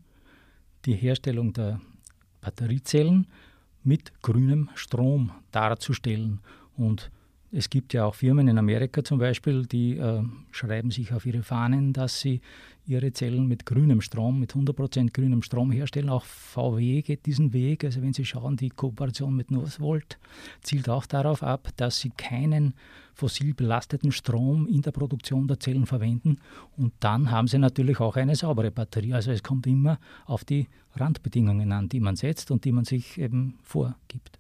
die 0.86 0.96
Herstellung 0.96 1.54
der 1.54 1.80
Batteriezellen 2.42 3.28
mit 3.84 4.22
grünem 4.22 4.70
Strom 4.76 5.32
darzustellen. 5.52 6.40
Und 6.76 7.12
es 7.52 7.70
gibt 7.70 7.94
ja 7.94 8.06
auch 8.06 8.16
Firmen 8.16 8.48
in 8.48 8.58
Amerika 8.58 9.04
zum 9.04 9.20
Beispiel, 9.20 9.66
die 9.66 9.98
äh, 9.98 10.22
schreiben 10.52 10.92
sich 10.92 11.14
auf 11.14 11.26
ihre 11.26 11.44
Fahnen, 11.44 11.94
dass 11.94 12.20
sie 12.20 12.42
ihre 12.88 13.12
Zellen 13.12 13.48
mit 13.48 13.66
grünem 13.66 14.02
Strom, 14.02 14.40
mit 14.40 14.54
100% 14.54 15.12
grünem 15.12 15.42
Strom 15.42 15.72
herstellen. 15.72 16.10
Auch 16.10 16.24
VW 16.24 17.02
geht 17.02 17.26
diesen 17.26 17.54
Weg. 17.54 17.84
Also 17.84 18.02
wenn 18.02 18.14
Sie 18.14 18.26
schauen, 18.26 18.56
die 18.56 18.70
Kooperation 18.70 19.36
mit 19.36 19.52
Northvolt 19.52 20.18
zielt 20.62 20.90
auch 20.90 21.06
darauf 21.06 21.44
ab, 21.44 21.70
dass 21.76 22.00
sie 22.00 22.12
keinen 22.12 22.74
fossil 23.14 23.54
belasteten 23.54 24.12
Strom 24.12 24.68
in 24.68 24.82
der 24.82 24.92
Produktion 24.92 25.48
der 25.48 25.60
Zellen 25.60 25.86
verwenden. 25.86 26.38
Und 26.78 26.94
dann 27.00 27.32
haben 27.32 27.48
sie 27.48 27.60
natürlich 27.60 28.00
auch 28.00 28.16
eine 28.16 28.36
saubere 28.36 28.72
Batterie. 28.72 29.14
Also 29.14 29.32
es 29.32 29.44
kommt 29.44 29.68
immer 29.68 30.00
auf 30.26 30.46
die 30.46 30.68
Randbedingungen 30.96 31.72
an, 31.72 31.90
die 31.90 32.00
man 32.00 32.16
setzt 32.16 32.52
und 32.52 32.64
die 32.64 32.72
man 32.72 32.86
sich 32.86 33.18
eben 33.18 33.60
vorgibt. 33.64 34.40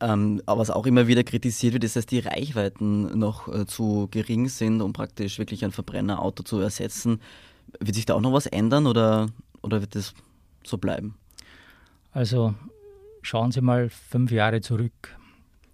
Ähm, 0.00 0.42
was 0.46 0.70
auch 0.70 0.86
immer 0.86 1.06
wieder 1.06 1.22
kritisiert 1.22 1.74
wird, 1.74 1.84
ist, 1.84 1.96
dass 1.96 2.06
die 2.06 2.18
Reichweiten 2.18 3.18
noch 3.18 3.48
äh, 3.48 3.66
zu 3.66 4.08
gering 4.10 4.48
sind, 4.48 4.80
um 4.82 4.92
praktisch 4.92 5.38
wirklich 5.38 5.64
ein 5.64 5.72
Verbrennerauto 5.72 6.42
zu 6.42 6.58
ersetzen. 6.58 7.20
Wird 7.80 7.94
sich 7.94 8.06
da 8.06 8.14
auch 8.14 8.20
noch 8.20 8.32
was 8.32 8.46
ändern 8.46 8.86
oder, 8.86 9.28
oder 9.62 9.80
wird 9.80 9.94
das 9.94 10.14
so 10.64 10.78
bleiben? 10.78 11.14
Also 12.12 12.54
schauen 13.22 13.52
Sie 13.52 13.60
mal 13.60 13.88
fünf 13.88 14.30
Jahre 14.30 14.60
zurück. 14.60 15.16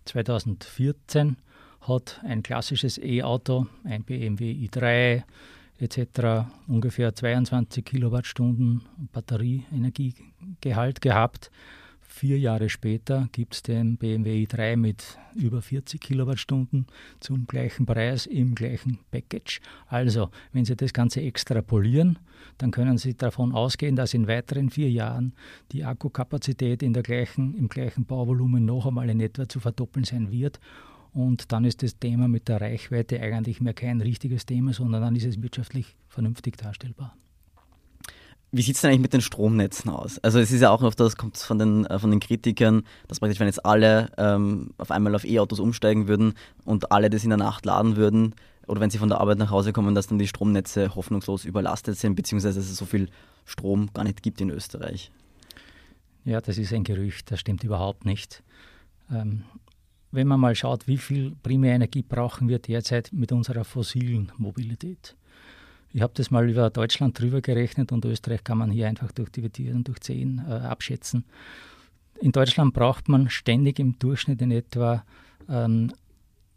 2014 0.05 1.37
hat 1.83 2.21
ein 2.25 2.43
klassisches 2.43 2.99
E-Auto, 2.99 3.67
ein 3.85 4.05
BMW 4.05 4.53
i3, 4.53 5.23
etc. 5.79 6.47
ungefähr 6.67 7.15
22 7.15 7.85
Kilowattstunden 7.85 8.83
Batterieenergiegehalt 9.13 11.01
gehabt. 11.01 11.51
Vier 12.13 12.41
Jahre 12.41 12.69
später 12.69 13.29
gibt 13.31 13.55
es 13.55 13.63
den 13.63 13.97
BMW 13.97 14.45
i3 14.45 14.77
mit 14.77 15.17
über 15.37 15.63
40 15.63 16.01
Kilowattstunden 16.01 16.87
zum 17.21 17.47
gleichen 17.47 17.87
Preis 17.87 18.27
im 18.27 18.57
gleichen 18.57 18.99
Package. 19.13 19.61
Also, 19.87 20.29
wenn 20.53 20.65
Sie 20.65 20.75
das 20.75 20.93
Ganze 20.93 21.23
extrapolieren, 21.23 22.19
dann 22.59 22.73
können 22.73 22.99
Sie 22.99 23.17
davon 23.17 23.55
ausgehen, 23.55 23.95
dass 23.95 24.13
in 24.13 24.27
weiteren 24.27 24.71
vier 24.71 24.91
Jahren 24.91 25.35
die 25.71 25.85
Akkukapazität 25.85 26.83
in 26.83 26.95
der 26.95 27.05
gleichen, 27.05 27.55
im 27.55 27.69
gleichen 27.69 28.05
Bauvolumen 28.05 28.65
noch 28.65 28.87
einmal 28.87 29.09
in 29.09 29.21
etwa 29.21 29.49
zu 29.49 29.61
verdoppeln 29.61 30.05
sein 30.05 30.33
wird. 30.33 30.59
Und 31.13 31.53
dann 31.53 31.65
ist 31.65 31.85
das 31.85 32.01
Thema 32.01 32.27
mit 32.27 32.49
der 32.49 32.61
Reichweite 32.61 33.21
eigentlich 33.21 33.61
mehr 33.61 33.73
kein 33.73 34.01
richtiges 34.01 34.45
Thema, 34.45 34.73
sondern 34.73 35.01
dann 35.01 35.17
ist 35.17 35.25
es 35.25 35.41
wirtschaftlich 35.41 35.97
vernünftig 36.09 36.59
darstellbar. 36.59 37.17
Wie 38.53 38.63
sieht 38.63 38.75
es 38.75 38.81
denn 38.81 38.91
eigentlich 38.91 39.03
mit 39.03 39.13
den 39.13 39.21
Stromnetzen 39.21 39.91
aus? 39.91 40.19
Also 40.19 40.41
es 40.41 40.51
ist 40.51 40.61
ja 40.61 40.71
auch 40.71 40.83
oft, 40.83 40.99
das 40.99 41.17
kommt 41.17 41.37
von 41.37 41.59
den, 41.59 41.87
äh, 41.87 41.99
von 41.99 42.11
den 42.11 42.19
Kritikern, 42.19 42.83
dass 43.07 43.21
praktisch, 43.21 43.39
wenn 43.39 43.47
jetzt 43.47 43.65
alle 43.65 44.11
ähm, 44.19 44.71
auf 44.79 44.91
einmal 44.91 45.15
auf 45.15 45.25
E-Autos 45.25 45.61
umsteigen 45.61 46.09
würden 46.09 46.35
und 46.65 46.91
alle 46.91 47.11
das 47.11 47.23
in 47.23 47.31
der 47.31 47.39
Nacht 47.39 47.65
laden 47.65 47.97
würden, 47.97 48.35
oder 48.67 48.81
wenn 48.81 48.91
sie 48.91 48.99
von 48.99 49.09
der 49.09 49.21
Arbeit 49.21 49.39
nach 49.39 49.51
Hause 49.51 49.73
kommen, 49.73 49.95
dass 49.95 50.07
dann 50.07 50.19
die 50.19 50.29
Stromnetze 50.29 50.95
hoffnungslos 50.95 51.45
überlastet 51.45 51.99
sind, 51.99 52.15
beziehungsweise 52.15 52.61
dass 52.61 52.71
es 52.71 52.77
so 52.77 52.85
viel 52.85 53.09
Strom 53.45 53.91
gar 53.93 54.05
nicht 54.05 54.23
gibt 54.23 54.41
in 54.41 54.51
Österreich. 54.51 55.11
Ja, 56.25 56.41
das 56.41 56.59
ist 56.59 56.73
ein 56.73 56.85
Gerücht, 56.85 57.31
das 57.31 57.41
stimmt 57.41 57.65
überhaupt 57.65 58.05
nicht. 58.05 58.43
Ähm, 59.11 59.45
wenn 60.13 60.27
man 60.27 60.41
mal 60.41 60.55
schaut, 60.55 60.87
wie 60.87 60.99
viel 60.99 61.35
Primärenergie 61.43 62.03
brauchen 62.03 62.49
wir 62.49 62.59
derzeit 62.59 63.11
mit 63.13 63.33
unserer 63.33 63.65
fossilen 63.65 64.31
Mobilität. 64.37 65.17
Ich 65.93 66.03
habe 66.03 66.13
das 66.15 66.31
mal 66.31 66.49
über 66.49 66.71
Deutschland 66.71 67.19
drüber 67.19 67.41
gerechnet 67.41 67.91
und 67.93 68.05
Österreich 68.05 68.45
kann 68.45 68.59
man 68.59 68.71
hier 68.71 68.87
einfach 68.87 69.11
durch 69.13 69.31
dividieren, 69.31 69.83
durch 69.85 70.01
10 70.01 70.43
äh, 70.47 70.53
abschätzen. 70.53 71.25
In 72.21 72.33
Deutschland 72.33 72.75
braucht 72.75 73.09
man 73.09 73.29
ständig 73.31 73.79
im 73.79 73.99
Durchschnitt 73.99 74.41
in 74.43 74.51
etwa 74.51 75.05
ähm, 75.49 75.91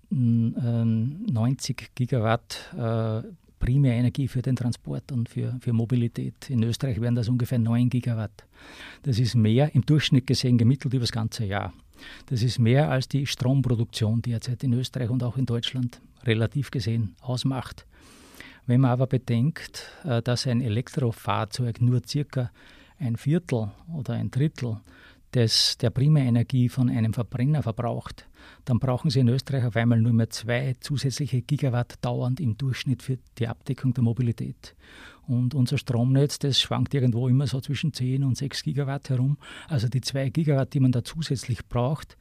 90 0.09 1.95
Gigawatt 1.95 2.73
äh, 2.77 3.27
Primärenergie 3.57 4.27
für 4.27 4.41
den 4.41 4.55
Transport 4.55 5.11
und 5.11 5.29
für, 5.29 5.57
für 5.61 5.73
Mobilität. 5.73 6.49
In 6.49 6.61
Österreich 6.63 6.99
wären 6.99 7.15
das 7.15 7.29
ungefähr 7.29 7.59
9 7.59 7.89
Gigawatt. 7.89 8.43
Das 9.03 9.17
ist 9.19 9.35
mehr 9.35 9.73
im 9.73 9.85
Durchschnitt 9.85 10.27
gesehen 10.27 10.57
gemittelt 10.57 10.93
über 10.93 11.01
das 11.01 11.13
ganze 11.13 11.45
Jahr. 11.45 11.73
Das 12.25 12.43
ist 12.43 12.59
mehr 12.59 12.91
als 12.91 13.07
die 13.07 13.25
Stromproduktion 13.25 14.21
derzeit 14.21 14.63
in 14.63 14.73
Österreich 14.73 15.09
und 15.09 15.23
auch 15.23 15.37
in 15.37 15.45
Deutschland 15.45 16.01
relativ 16.25 16.71
gesehen 16.71 17.15
ausmacht. 17.21 17.85
Wenn 18.65 18.81
man 18.81 18.91
aber 18.91 19.07
bedenkt, 19.07 19.91
äh, 20.05 20.21
dass 20.21 20.47
ein 20.47 20.61
Elektrofahrzeug 20.61 21.81
nur 21.81 22.01
circa 22.07 22.51
ein 22.97 23.17
Viertel 23.17 23.71
oder 23.93 24.13
ein 24.13 24.31
Drittel 24.31 24.77
des, 25.33 25.77
der 25.79 25.89
Primärenergie 25.89 26.69
von 26.69 26.89
einem 26.89 27.13
Verbrenner 27.13 27.63
verbraucht, 27.63 28.27
dann 28.65 28.79
brauchen 28.79 29.09
Sie 29.09 29.19
in 29.19 29.27
Österreich 29.27 29.65
auf 29.65 29.75
einmal 29.75 29.99
nur 29.99 30.13
mehr 30.13 30.29
zwei 30.29 30.75
zusätzliche 30.79 31.41
Gigawatt 31.41 31.95
dauernd 32.01 32.39
im 32.39 32.57
Durchschnitt 32.57 33.01
für 33.01 33.17
die 33.37 33.47
Abdeckung 33.47 33.93
der 33.93 34.03
Mobilität. 34.03 34.75
Und 35.27 35.55
unser 35.55 35.77
Stromnetz, 35.77 36.39
das 36.39 36.59
schwankt 36.59 36.93
irgendwo 36.93 37.29
immer 37.29 37.47
so 37.47 37.61
zwischen 37.61 37.93
10 37.93 38.23
und 38.23 38.37
6 38.37 38.63
Gigawatt 38.63 39.09
herum. 39.09 39.37
Also 39.69 39.87
die 39.87 40.01
2 40.01 40.29
Gigawatt, 40.29 40.73
die 40.73 40.81
man 40.81 40.91
da 40.91 41.03
zusätzlich 41.03 41.65
braucht, 41.67 42.17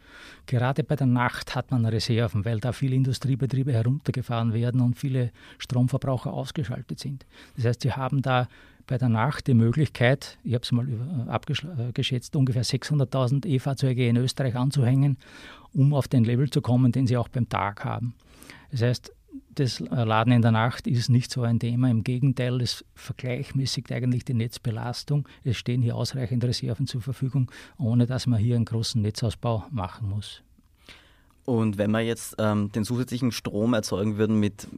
gerade 0.47 0.85
bei 0.85 0.95
der 0.95 1.09
Nacht 1.09 1.55
hat 1.57 1.71
man 1.71 1.85
Reserven, 1.85 2.45
weil 2.45 2.61
da 2.61 2.73
viele 2.73 2.95
Industriebetriebe 2.95 3.73
heruntergefahren 3.73 4.53
werden 4.53 4.81
und 4.81 4.99
viele 4.99 5.33
Stromverbraucher 5.59 6.33
ausgeschaltet 6.33 7.01
sind. 7.01 7.27
Das 7.57 7.65
heißt, 7.65 7.83
sie 7.83 7.93
haben 7.93 8.23
da 8.23 8.49
bei 8.87 8.99
der 8.99 9.09
Nacht 9.09 9.47
die 9.47 9.55
Möglichkeit, 9.55 10.39
ich 10.45 10.55
habe 10.55 10.63
es 10.63 10.73
mal 10.73 10.89
äh, 10.89 11.31
abgeschätzt, 11.31 12.37
ungefähr 12.37 12.65
600.000 12.65 13.47
E-Fahrzeuge 13.47 14.07
in 14.07 14.17
Österreich 14.17 14.57
anzuhängen, 14.57 15.19
um 15.73 15.95
auf 15.95 16.09
den 16.09 16.25
Level 16.25 16.51
zu 16.51 16.61
kommen, 16.61 16.93
den 16.93 17.07
sie 17.07 17.17
auch 17.17 17.29
beim 17.29 17.49
Tag 17.49 17.85
haben. 17.85 18.15
Das 18.71 18.83
heißt, 18.83 19.13
das 19.55 19.81
Laden 19.81 20.33
in 20.33 20.43
der 20.43 20.51
Nacht 20.51 20.87
ist 20.87 21.09
nicht 21.09 21.31
so 21.31 21.43
ein 21.43 21.59
Thema. 21.59 21.91
Im 21.91 22.05
Gegenteil, 22.05 22.61
es 22.61 22.85
vergleichmäßigt 22.95 23.93
eigentlich 23.93 24.25
die 24.25 24.35
Netzbelastung. 24.35 25.29
Es 25.45 25.57
stehen 25.57 25.83
hier 25.83 25.97
ausreichend 25.97 26.45
Reserven 26.45 26.87
zur 26.87 27.03
Verfügung, 27.03 27.51
ohne 27.79 28.07
dass 28.07 28.27
man 28.27 28.39
hier 28.39 28.57
einen 28.57 28.65
großen 28.65 29.01
Netzausbau 29.03 29.67
machen 29.71 30.09
muss. 30.09 30.43
Und 31.45 31.77
wenn 31.77 31.91
wir 31.91 32.01
jetzt 32.01 32.37
ähm, 32.39 32.71
den 32.71 32.85
zusätzlichen 32.85 33.33
Strom 33.33 33.75
erzeugen 33.75 34.17
würden 34.17 34.39
mit 34.39 34.69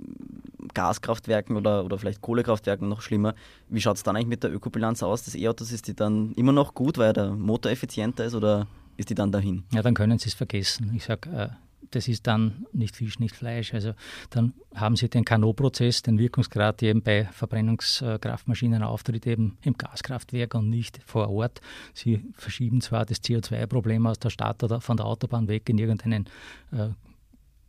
Gaskraftwerken 0.73 1.57
oder, 1.57 1.85
oder 1.85 1.99
vielleicht 1.99 2.23
Kohlekraftwerken, 2.23 2.89
noch 2.89 3.03
schlimmer, 3.03 3.35
wie 3.69 3.81
schaut 3.81 3.97
es 3.97 4.03
dann 4.03 4.17
eigentlich 4.17 4.29
mit 4.29 4.43
der 4.43 4.53
Ökobilanz 4.53 5.03
aus 5.03 5.25
des 5.25 5.35
E-Autos? 5.35 5.73
Ist 5.73 5.89
die 5.89 5.95
dann 5.95 6.33
immer 6.33 6.53
noch 6.53 6.75
gut, 6.75 6.97
weil 6.97 7.13
der 7.13 7.33
Motor 7.33 7.71
effizienter 7.71 8.25
ist 8.25 8.35
oder 8.35 8.67
ist 8.97 9.11
die 9.11 9.15
dann 9.15 9.31
dahin? 9.31 9.65
Ja, 9.73 9.83
dann 9.83 9.95
können 9.95 10.19
Sie 10.19 10.29
es 10.29 10.35
vergessen. 10.35 10.91
Ich 10.95 11.05
sage, 11.05 11.31
äh, 11.31 11.49
das 11.91 12.09
ist 12.09 12.27
dann 12.27 12.67
nicht 12.73 12.97
Fisch, 12.97 13.19
nicht 13.19 13.35
Fleisch. 13.35 13.75
Also 13.75 13.93
dann 14.31 14.55
haben 14.75 14.97
Sie 14.97 15.09
den 15.09 15.25
Kanot-Prozess, 15.25 16.03
den 16.03 16.19
Wirkungsgrad, 16.19 16.81
der 16.81 16.91
eben 16.91 17.03
bei 17.03 17.25
Verbrennungskraftmaschinen 17.27 18.83
auftritt, 18.83 19.27
eben 19.27 19.59
im 19.63 19.77
Gaskraftwerk 19.77 20.55
und 20.55 20.71
nicht 20.71 21.01
vor 21.05 21.31
Ort. 21.31 21.61
Sie 21.93 22.25
verschieben 22.35 22.81
zwar 22.81 23.05
das 23.07 23.23
CO2-Problem 23.23 24.07
aus 24.07 24.19
der 24.19 24.31
Stadt 24.31 24.63
oder 24.63 24.81
von 24.81 24.97
der 24.97 25.07
Autobahn 25.07 25.49
weg 25.49 25.69
in 25.69 25.79
irgendeinen 25.79 26.27
äh, 26.73 26.89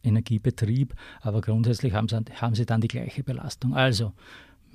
Energiebetrieb, 0.03 0.93
aber 1.21 1.41
grundsätzlich 1.41 1.93
haben 1.93 2.07
sie, 2.07 2.19
haben 2.35 2.55
sie 2.55 2.65
dann 2.65 2.81
die 2.81 2.87
gleiche 2.87 3.23
Belastung. 3.23 3.75
Also 3.75 4.13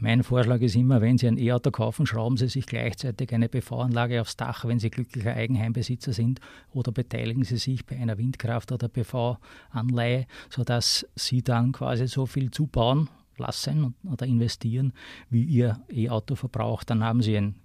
mein 0.00 0.22
Vorschlag 0.22 0.60
ist 0.62 0.76
immer, 0.76 1.00
wenn 1.00 1.18
Sie 1.18 1.28
ein 1.28 1.38
E-Auto 1.38 1.70
kaufen, 1.70 2.06
schrauben 2.06 2.36
Sie 2.36 2.48
sich 2.48 2.66
gleichzeitig 2.66 3.34
eine 3.34 3.48
PV-Anlage 3.48 4.20
aufs 4.20 4.36
Dach, 4.36 4.64
wenn 4.64 4.78
Sie 4.78 4.90
glücklicher 4.90 5.34
Eigenheimbesitzer 5.34 6.12
sind, 6.12 6.40
oder 6.72 6.90
beteiligen 6.90 7.44
Sie 7.44 7.58
sich 7.58 7.84
bei 7.84 7.96
einer 7.96 8.16
Windkraft- 8.16 8.72
oder 8.72 8.88
PV-Anleihe, 8.88 10.26
sodass 10.48 11.06
Sie 11.14 11.42
dann 11.42 11.72
quasi 11.72 12.08
so 12.08 12.24
viel 12.24 12.50
zubauen 12.50 13.10
lassen 13.36 13.94
oder 14.04 14.26
investieren, 14.26 14.92
wie 15.28 15.44
Ihr 15.44 15.80
E-Auto 15.90 16.34
verbraucht. 16.34 16.88
Dann 16.88 17.04
haben 17.04 17.20
Sie 17.20 17.36
ein 17.36 17.56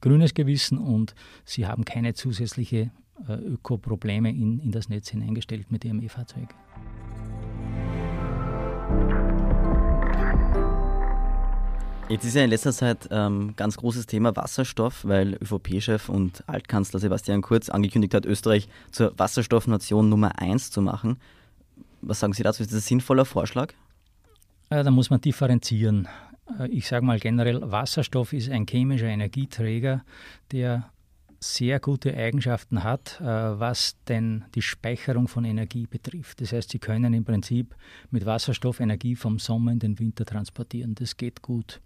grünes 0.00 0.34
Gewissen 0.34 0.78
und 0.78 1.14
Sie 1.44 1.66
haben 1.66 1.84
keine 1.84 2.14
zusätzliche 2.14 2.92
äh, 3.28 3.34
Ökoprobleme 3.34 4.30
in, 4.30 4.60
in 4.60 4.70
das 4.70 4.88
Netz 4.88 5.10
hineingestellt 5.10 5.72
mit 5.72 5.84
Ihrem 5.84 6.02
E-Fahrzeug. 6.02 6.54
Jetzt 12.10 12.24
ist 12.24 12.34
ja 12.34 12.42
in 12.42 12.50
letzter 12.50 12.72
Zeit 12.72 13.08
ähm, 13.12 13.54
ganz 13.54 13.76
großes 13.76 14.06
Thema 14.06 14.34
Wasserstoff, 14.34 15.04
weil 15.04 15.34
ÖVP-Chef 15.34 16.08
und 16.08 16.42
Altkanzler 16.48 16.98
Sebastian 16.98 17.40
Kurz 17.40 17.68
angekündigt 17.68 18.14
hat, 18.14 18.26
Österreich 18.26 18.68
zur 18.90 19.16
Wasserstoffnation 19.16 20.08
Nummer 20.08 20.32
1 20.40 20.72
zu 20.72 20.82
machen. 20.82 21.20
Was 22.00 22.18
sagen 22.18 22.32
Sie 22.32 22.42
dazu? 22.42 22.64
Ist 22.64 22.72
das 22.72 22.78
ein 22.78 22.88
sinnvoller 22.88 23.24
Vorschlag? 23.24 23.74
Äh, 24.70 24.82
da 24.82 24.90
muss 24.90 25.10
man 25.10 25.20
differenzieren. 25.20 26.08
Äh, 26.58 26.66
ich 26.70 26.88
sage 26.88 27.06
mal 27.06 27.20
generell, 27.20 27.60
Wasserstoff 27.70 28.32
ist 28.32 28.50
ein 28.50 28.66
chemischer 28.66 29.06
Energieträger, 29.06 30.02
der 30.50 30.90
sehr 31.42 31.80
gute 31.80 32.14
Eigenschaften 32.14 32.84
hat, 32.84 33.18
äh, 33.20 33.24
was 33.24 33.96
denn 34.08 34.44
die 34.54 34.62
Speicherung 34.62 35.26
von 35.26 35.44
Energie 35.44 35.86
betrifft. 35.86 36.40
Das 36.42 36.52
heißt, 36.52 36.70
Sie 36.70 36.78
können 36.78 37.14
im 37.14 37.24
Prinzip 37.24 37.74
mit 38.10 38.26
Wasserstoff 38.26 38.80
Energie 38.80 39.16
vom 39.16 39.38
Sommer 39.38 39.72
in 39.72 39.78
den 39.78 39.98
Winter 39.98 40.26
transportieren. 40.26 40.94
Das 40.94 41.16
geht 41.16 41.40
gut. 41.40 41.80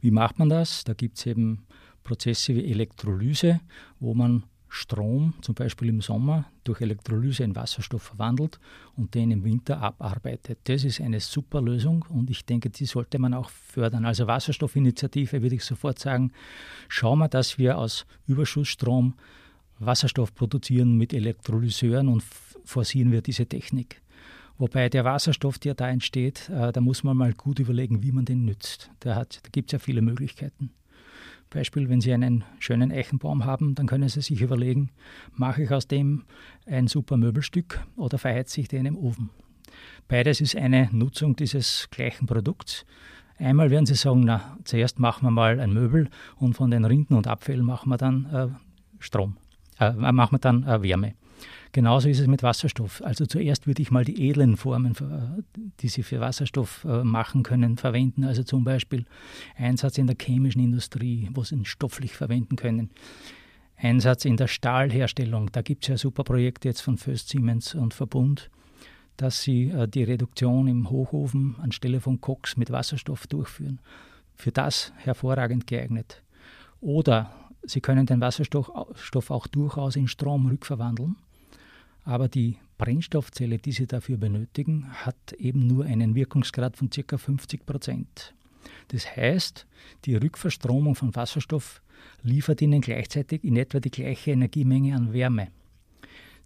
Wie 0.00 0.10
macht 0.10 0.38
man 0.38 0.48
das? 0.48 0.84
Da 0.84 0.94
gibt 0.94 1.18
es 1.18 1.26
eben 1.26 1.66
Prozesse 2.02 2.54
wie 2.54 2.70
Elektrolyse, 2.70 3.60
wo 4.00 4.14
man 4.14 4.44
Strom, 4.68 5.34
zum 5.40 5.54
Beispiel 5.54 5.88
im 5.88 6.00
Sommer, 6.00 6.44
durch 6.64 6.80
Elektrolyse 6.80 7.42
in 7.42 7.56
Wasserstoff 7.56 8.02
verwandelt 8.02 8.60
und 8.96 9.14
den 9.14 9.30
im 9.30 9.44
Winter 9.44 9.80
abarbeitet. 9.80 10.58
Das 10.64 10.84
ist 10.84 11.00
eine 11.00 11.20
super 11.20 11.62
Lösung 11.62 12.04
und 12.08 12.30
ich 12.30 12.44
denke, 12.44 12.68
die 12.70 12.84
sollte 12.84 13.18
man 13.18 13.34
auch 13.34 13.50
fördern. 13.50 14.04
Also 14.04 14.26
Wasserstoffinitiative 14.26 15.42
würde 15.42 15.56
ich 15.56 15.64
sofort 15.64 15.98
sagen, 15.98 16.32
schauen 16.88 17.18
wir, 17.20 17.28
dass 17.28 17.58
wir 17.58 17.78
aus 17.78 18.06
Überschussstrom 18.26 19.14
Wasserstoff 19.78 20.34
produzieren 20.34 20.96
mit 20.96 21.12
Elektrolyseuren 21.12 22.08
und 22.08 22.22
forcieren 22.64 23.12
wir 23.12 23.22
diese 23.22 23.46
Technik. 23.46 24.02
Wobei 24.58 24.88
der 24.88 25.04
Wasserstoff, 25.04 25.58
der 25.58 25.74
da 25.74 25.88
entsteht, 25.88 26.48
äh, 26.48 26.72
da 26.72 26.80
muss 26.80 27.04
man 27.04 27.16
mal 27.16 27.32
gut 27.32 27.60
überlegen, 27.60 28.02
wie 28.02 28.10
man 28.10 28.24
den 28.24 28.44
nützt. 28.44 28.90
Da, 29.00 29.14
da 29.14 29.24
gibt 29.52 29.70
es 29.70 29.72
ja 29.72 29.78
viele 29.78 30.02
Möglichkeiten. 30.02 30.70
Beispiel, 31.50 31.88
wenn 31.88 32.00
Sie 32.00 32.12
einen 32.12 32.44
schönen 32.58 32.92
Eichenbaum 32.92 33.44
haben, 33.44 33.74
dann 33.74 33.86
können 33.86 34.08
Sie 34.08 34.20
sich 34.20 34.40
überlegen, 34.40 34.90
mache 35.34 35.62
ich 35.62 35.70
aus 35.70 35.88
dem 35.88 36.24
ein 36.66 36.86
super 36.86 37.16
Möbelstück 37.16 37.80
oder 37.96 38.18
verheize 38.18 38.60
ich 38.60 38.68
den 38.68 38.86
im 38.86 38.96
Ofen. 38.96 39.30
Beides 40.08 40.40
ist 40.40 40.56
eine 40.56 40.88
Nutzung 40.92 41.36
dieses 41.36 41.88
gleichen 41.90 42.26
Produkts. 42.26 42.84
Einmal 43.38 43.70
werden 43.70 43.86
Sie 43.86 43.94
sagen, 43.94 44.22
na, 44.24 44.56
zuerst 44.64 44.98
machen 44.98 45.26
wir 45.26 45.30
mal 45.30 45.60
ein 45.60 45.72
Möbel 45.72 46.10
und 46.36 46.54
von 46.54 46.70
den 46.70 46.84
Rinden 46.84 47.14
und 47.14 47.26
Abfällen 47.26 47.64
machen 47.64 47.88
wir 47.88 47.96
dann 47.96 48.26
äh, 48.32 48.48
Strom, 48.98 49.36
äh, 49.78 49.92
machen 49.92 50.34
wir 50.34 50.38
dann 50.38 50.64
äh, 50.64 50.82
Wärme. 50.82 51.14
Genauso 51.72 52.08
ist 52.08 52.20
es 52.20 52.26
mit 52.26 52.42
Wasserstoff. 52.42 53.02
Also 53.02 53.26
zuerst 53.26 53.66
würde 53.66 53.82
ich 53.82 53.90
mal 53.90 54.04
die 54.04 54.28
edlen 54.28 54.56
Formen, 54.56 54.94
die 55.80 55.88
Sie 55.88 56.02
für 56.02 56.20
Wasserstoff 56.20 56.84
äh, 56.84 57.04
machen 57.04 57.42
können, 57.42 57.76
verwenden. 57.76 58.24
Also 58.24 58.42
zum 58.42 58.64
Beispiel 58.64 59.04
Einsatz 59.56 59.98
in 59.98 60.06
der 60.06 60.16
chemischen 60.20 60.62
Industrie, 60.62 61.28
wo 61.32 61.44
Sie 61.44 61.54
ihn 61.54 61.64
stofflich 61.64 62.14
verwenden 62.14 62.56
können. 62.56 62.90
Einsatz 63.76 64.24
in 64.24 64.36
der 64.36 64.48
Stahlherstellung. 64.48 65.52
Da 65.52 65.62
gibt 65.62 65.84
es 65.84 65.88
ja 65.88 65.96
super 65.96 66.24
Projekte 66.24 66.68
jetzt 66.68 66.80
von 66.80 66.96
Föst 66.96 67.28
Siemens 67.28 67.74
und 67.74 67.94
Verbund, 67.94 68.50
dass 69.16 69.42
sie 69.42 69.68
äh, 69.68 69.86
die 69.86 70.02
Reduktion 70.02 70.66
im 70.66 70.90
Hochofen 70.90 71.56
anstelle 71.60 72.00
von 72.00 72.20
Koks 72.20 72.56
mit 72.56 72.70
Wasserstoff 72.70 73.26
durchführen. 73.26 73.80
Für 74.34 74.52
das 74.52 74.92
hervorragend 74.96 75.66
geeignet. 75.66 76.22
Oder 76.80 77.34
Sie 77.62 77.80
können 77.80 78.06
den 78.06 78.20
Wasserstoff 78.20 79.30
auch 79.30 79.46
durchaus 79.48 79.96
in 79.96 80.08
Strom 80.08 80.46
rückverwandeln. 80.46 81.16
Aber 82.08 82.28
die 82.28 82.56
Brennstoffzelle, 82.78 83.58
die 83.58 83.72
Sie 83.72 83.86
dafür 83.86 84.16
benötigen, 84.16 84.86
hat 85.04 85.34
eben 85.38 85.66
nur 85.66 85.84
einen 85.84 86.14
Wirkungsgrad 86.14 86.74
von 86.74 86.88
ca. 86.88 87.18
50 87.18 87.66
Prozent. 87.66 88.32
Das 88.88 89.14
heißt, 89.14 89.66
die 90.06 90.14
Rückverstromung 90.14 90.94
von 90.94 91.14
Wasserstoff 91.14 91.82
liefert 92.22 92.62
Ihnen 92.62 92.80
gleichzeitig 92.80 93.44
in 93.44 93.58
etwa 93.58 93.78
die 93.78 93.90
gleiche 93.90 94.30
Energiemenge 94.30 94.96
an 94.96 95.12
Wärme. 95.12 95.48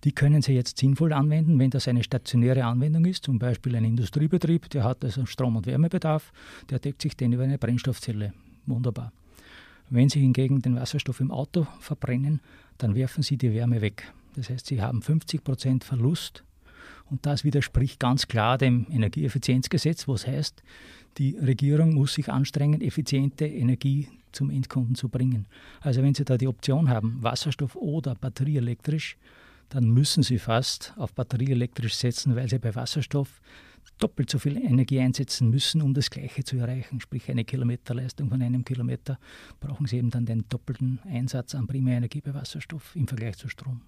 Die 0.03 0.11
können 0.11 0.43
Sie 0.43 0.53
jetzt 0.53 0.79
sinnvoll 0.79 1.13
anwenden, 1.13 1.61
wenn 1.61 1.71
das 1.71 1.87
eine 1.87 2.03
stationäre 2.03 2.65
Anwendung 2.65 3.05
ist, 3.05 3.23
zum 3.23 3.39
Beispiel 3.39 3.77
ein 3.77 3.85
Industriebetrieb, 3.85 4.69
der 4.71 4.83
hat 4.83 5.05
also 5.05 5.27
Strom- 5.27 5.55
und 5.55 5.67
Wärmebedarf, 5.67 6.33
der 6.71 6.81
deckt 6.81 7.03
sich 7.03 7.17
den 7.17 7.35
über 7.35 7.45
eine 7.45 7.59
Brennstoffzelle. 7.59 8.33
Wunderbar. 8.67 9.13
Wenn 9.91 10.09
Sie 10.09 10.23
hingegen 10.23 10.61
den 10.61 10.75
Wasserstoff 10.75 11.21
im 11.21 11.31
Auto 11.31 11.69
verbrennen, 11.79 12.41
dann 12.79 12.97
werfen 12.97 13.23
Sie 13.23 13.37
die 13.37 13.53
Wärme 13.53 13.81
weg. 13.81 14.13
Das 14.35 14.51
heißt, 14.51 14.67
Sie 14.67 14.81
haben 14.81 15.03
50 15.03 15.45
Prozent 15.45 15.85
Verlust 15.85 16.45
und 17.11 17.27
das 17.27 17.45
widerspricht 17.45 18.01
ganz 18.01 18.29
klar 18.29 18.59
dem 18.59 18.87
Energieeffizienzgesetz, 18.91 20.09
was 20.09 20.27
heißt, 20.27 20.63
die 21.19 21.37
Regierung 21.37 21.95
muss 21.95 22.15
sich 22.15 22.31
anstrengen, 22.31 22.81
effiziente 22.81 23.47
Energie 23.47 24.09
zum 24.33 24.49
Endkunden 24.49 24.95
zu 24.95 25.11
bringen. 25.11 25.47
Also 25.83 26.03
wenn 26.03 26.15
Sie 26.15 26.25
da 26.25 26.39
die 26.39 26.49
Option 26.49 26.89
haben, 26.89 27.19
Wasserstoff 27.23 27.77
oder 27.77 28.15
batterieelektrisch, 28.15 29.19
dann 29.69 29.91
müssen 29.91 30.23
Sie 30.23 30.39
fast 30.39 30.95
auf 30.97 31.13
batterieelektrisch 31.13 31.95
setzen, 31.95 32.35
weil 32.35 32.49
Sie 32.49 32.59
bei 32.59 32.75
Wasserstoff 32.75 33.43
doppelt 33.99 34.31
so 34.31 34.39
viel 34.39 34.57
Energie 34.57 35.01
einsetzen 35.01 35.51
müssen, 35.51 35.83
um 35.83 35.93
das 35.93 36.09
Gleiche 36.11 36.45
zu 36.45 36.57
erreichen. 36.57 37.01
Sprich, 37.01 37.31
eine 37.31 37.45
Kilometerleistung 37.45 38.29
von 38.31 38.41
einem 38.41 38.65
Kilometer 38.65 39.19
brauchen 39.61 39.87
Sie 39.87 39.99
eben 39.99 40.11
dann 40.11 40.25
den 40.25 40.47
doppelten 40.49 40.99
Einsatz 41.05 41.55
an 41.55 41.67
Primärenergie 41.67 42.21
bei 42.21 42.33
Wasserstoff 42.33 42.97
im 42.97 43.07
Vergleich 43.07 43.37
zu 43.37 43.49
Strom. 43.49 43.83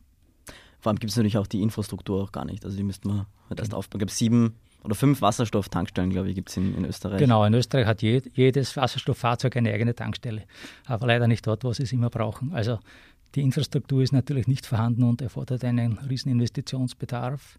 Vor 0.84 0.90
allem 0.90 0.98
gibt 0.98 1.12
es 1.12 1.16
natürlich 1.16 1.38
auch 1.38 1.46
die 1.46 1.62
Infrastruktur 1.62 2.22
auch 2.22 2.30
gar 2.30 2.44
nicht. 2.44 2.62
Also 2.66 2.76
die 2.76 2.82
müsste 2.82 3.08
man 3.08 3.24
halt 3.48 3.58
erst 3.58 3.70
genau. 3.70 3.78
aufbauen. 3.78 4.00
Es 4.00 4.00
gibt 4.00 4.10
sieben 4.10 4.56
oder 4.82 4.94
fünf 4.94 5.22
Wasserstofftankstellen, 5.22 6.10
glaube 6.10 6.28
ich, 6.28 6.34
gibt 6.34 6.50
es 6.50 6.58
in, 6.58 6.74
in, 6.74 6.84
Österreich. 6.84 7.18
Genau, 7.18 7.42
in 7.46 7.54
Österreich 7.54 7.86
hat 7.86 8.02
je, 8.02 8.20
jedes 8.34 8.76
Wasserstofffahrzeug 8.76 9.56
eine 9.56 9.72
eigene 9.72 9.94
Tankstelle. 9.94 10.42
Aber 10.84 11.06
leider 11.06 11.26
nicht 11.26 11.46
dort, 11.46 11.64
wo 11.64 11.72
sie 11.72 11.84
es 11.84 11.92
immer 11.92 12.10
brauchen. 12.10 12.52
Also 12.52 12.80
die 13.34 13.40
Infrastruktur 13.40 14.02
ist 14.02 14.12
natürlich 14.12 14.46
nicht 14.46 14.66
vorhanden 14.66 15.04
und 15.04 15.22
erfordert 15.22 15.64
einen 15.64 15.96
riesen 16.00 16.30
Investitionsbedarf. 16.30 17.58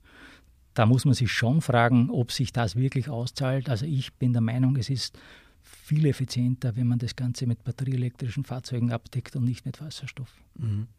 Da 0.75 0.86
muss 0.86 1.05
man 1.05 1.15
sich 1.15 1.32
schon 1.32 1.62
fragen, 1.62 2.12
ob 2.12 2.32
sich 2.32 2.53
das 2.53 2.75
wirklich 2.75 3.10
auszahlt. 3.10 3.72
Also 3.72 3.88
ich 3.88 4.13
bin 4.13 4.34
der 4.34 4.44
Meinung, 4.44 4.75
es 4.75 4.91
ist 4.91 5.17
viel 5.63 6.05
effizienter, 6.05 6.75
wenn 6.75 6.86
man 6.86 7.00
das 7.00 7.15
Ganze 7.15 7.48
mit 7.48 7.63
batterieelektrischen 7.63 8.44
Fahrzeugen 8.44 8.91
abdeckt 8.91 9.36
und 9.36 9.46
nicht 9.46 9.65
mit 9.65 9.82
Wasserstoff. 9.82 10.32
Mhm. 10.60 10.89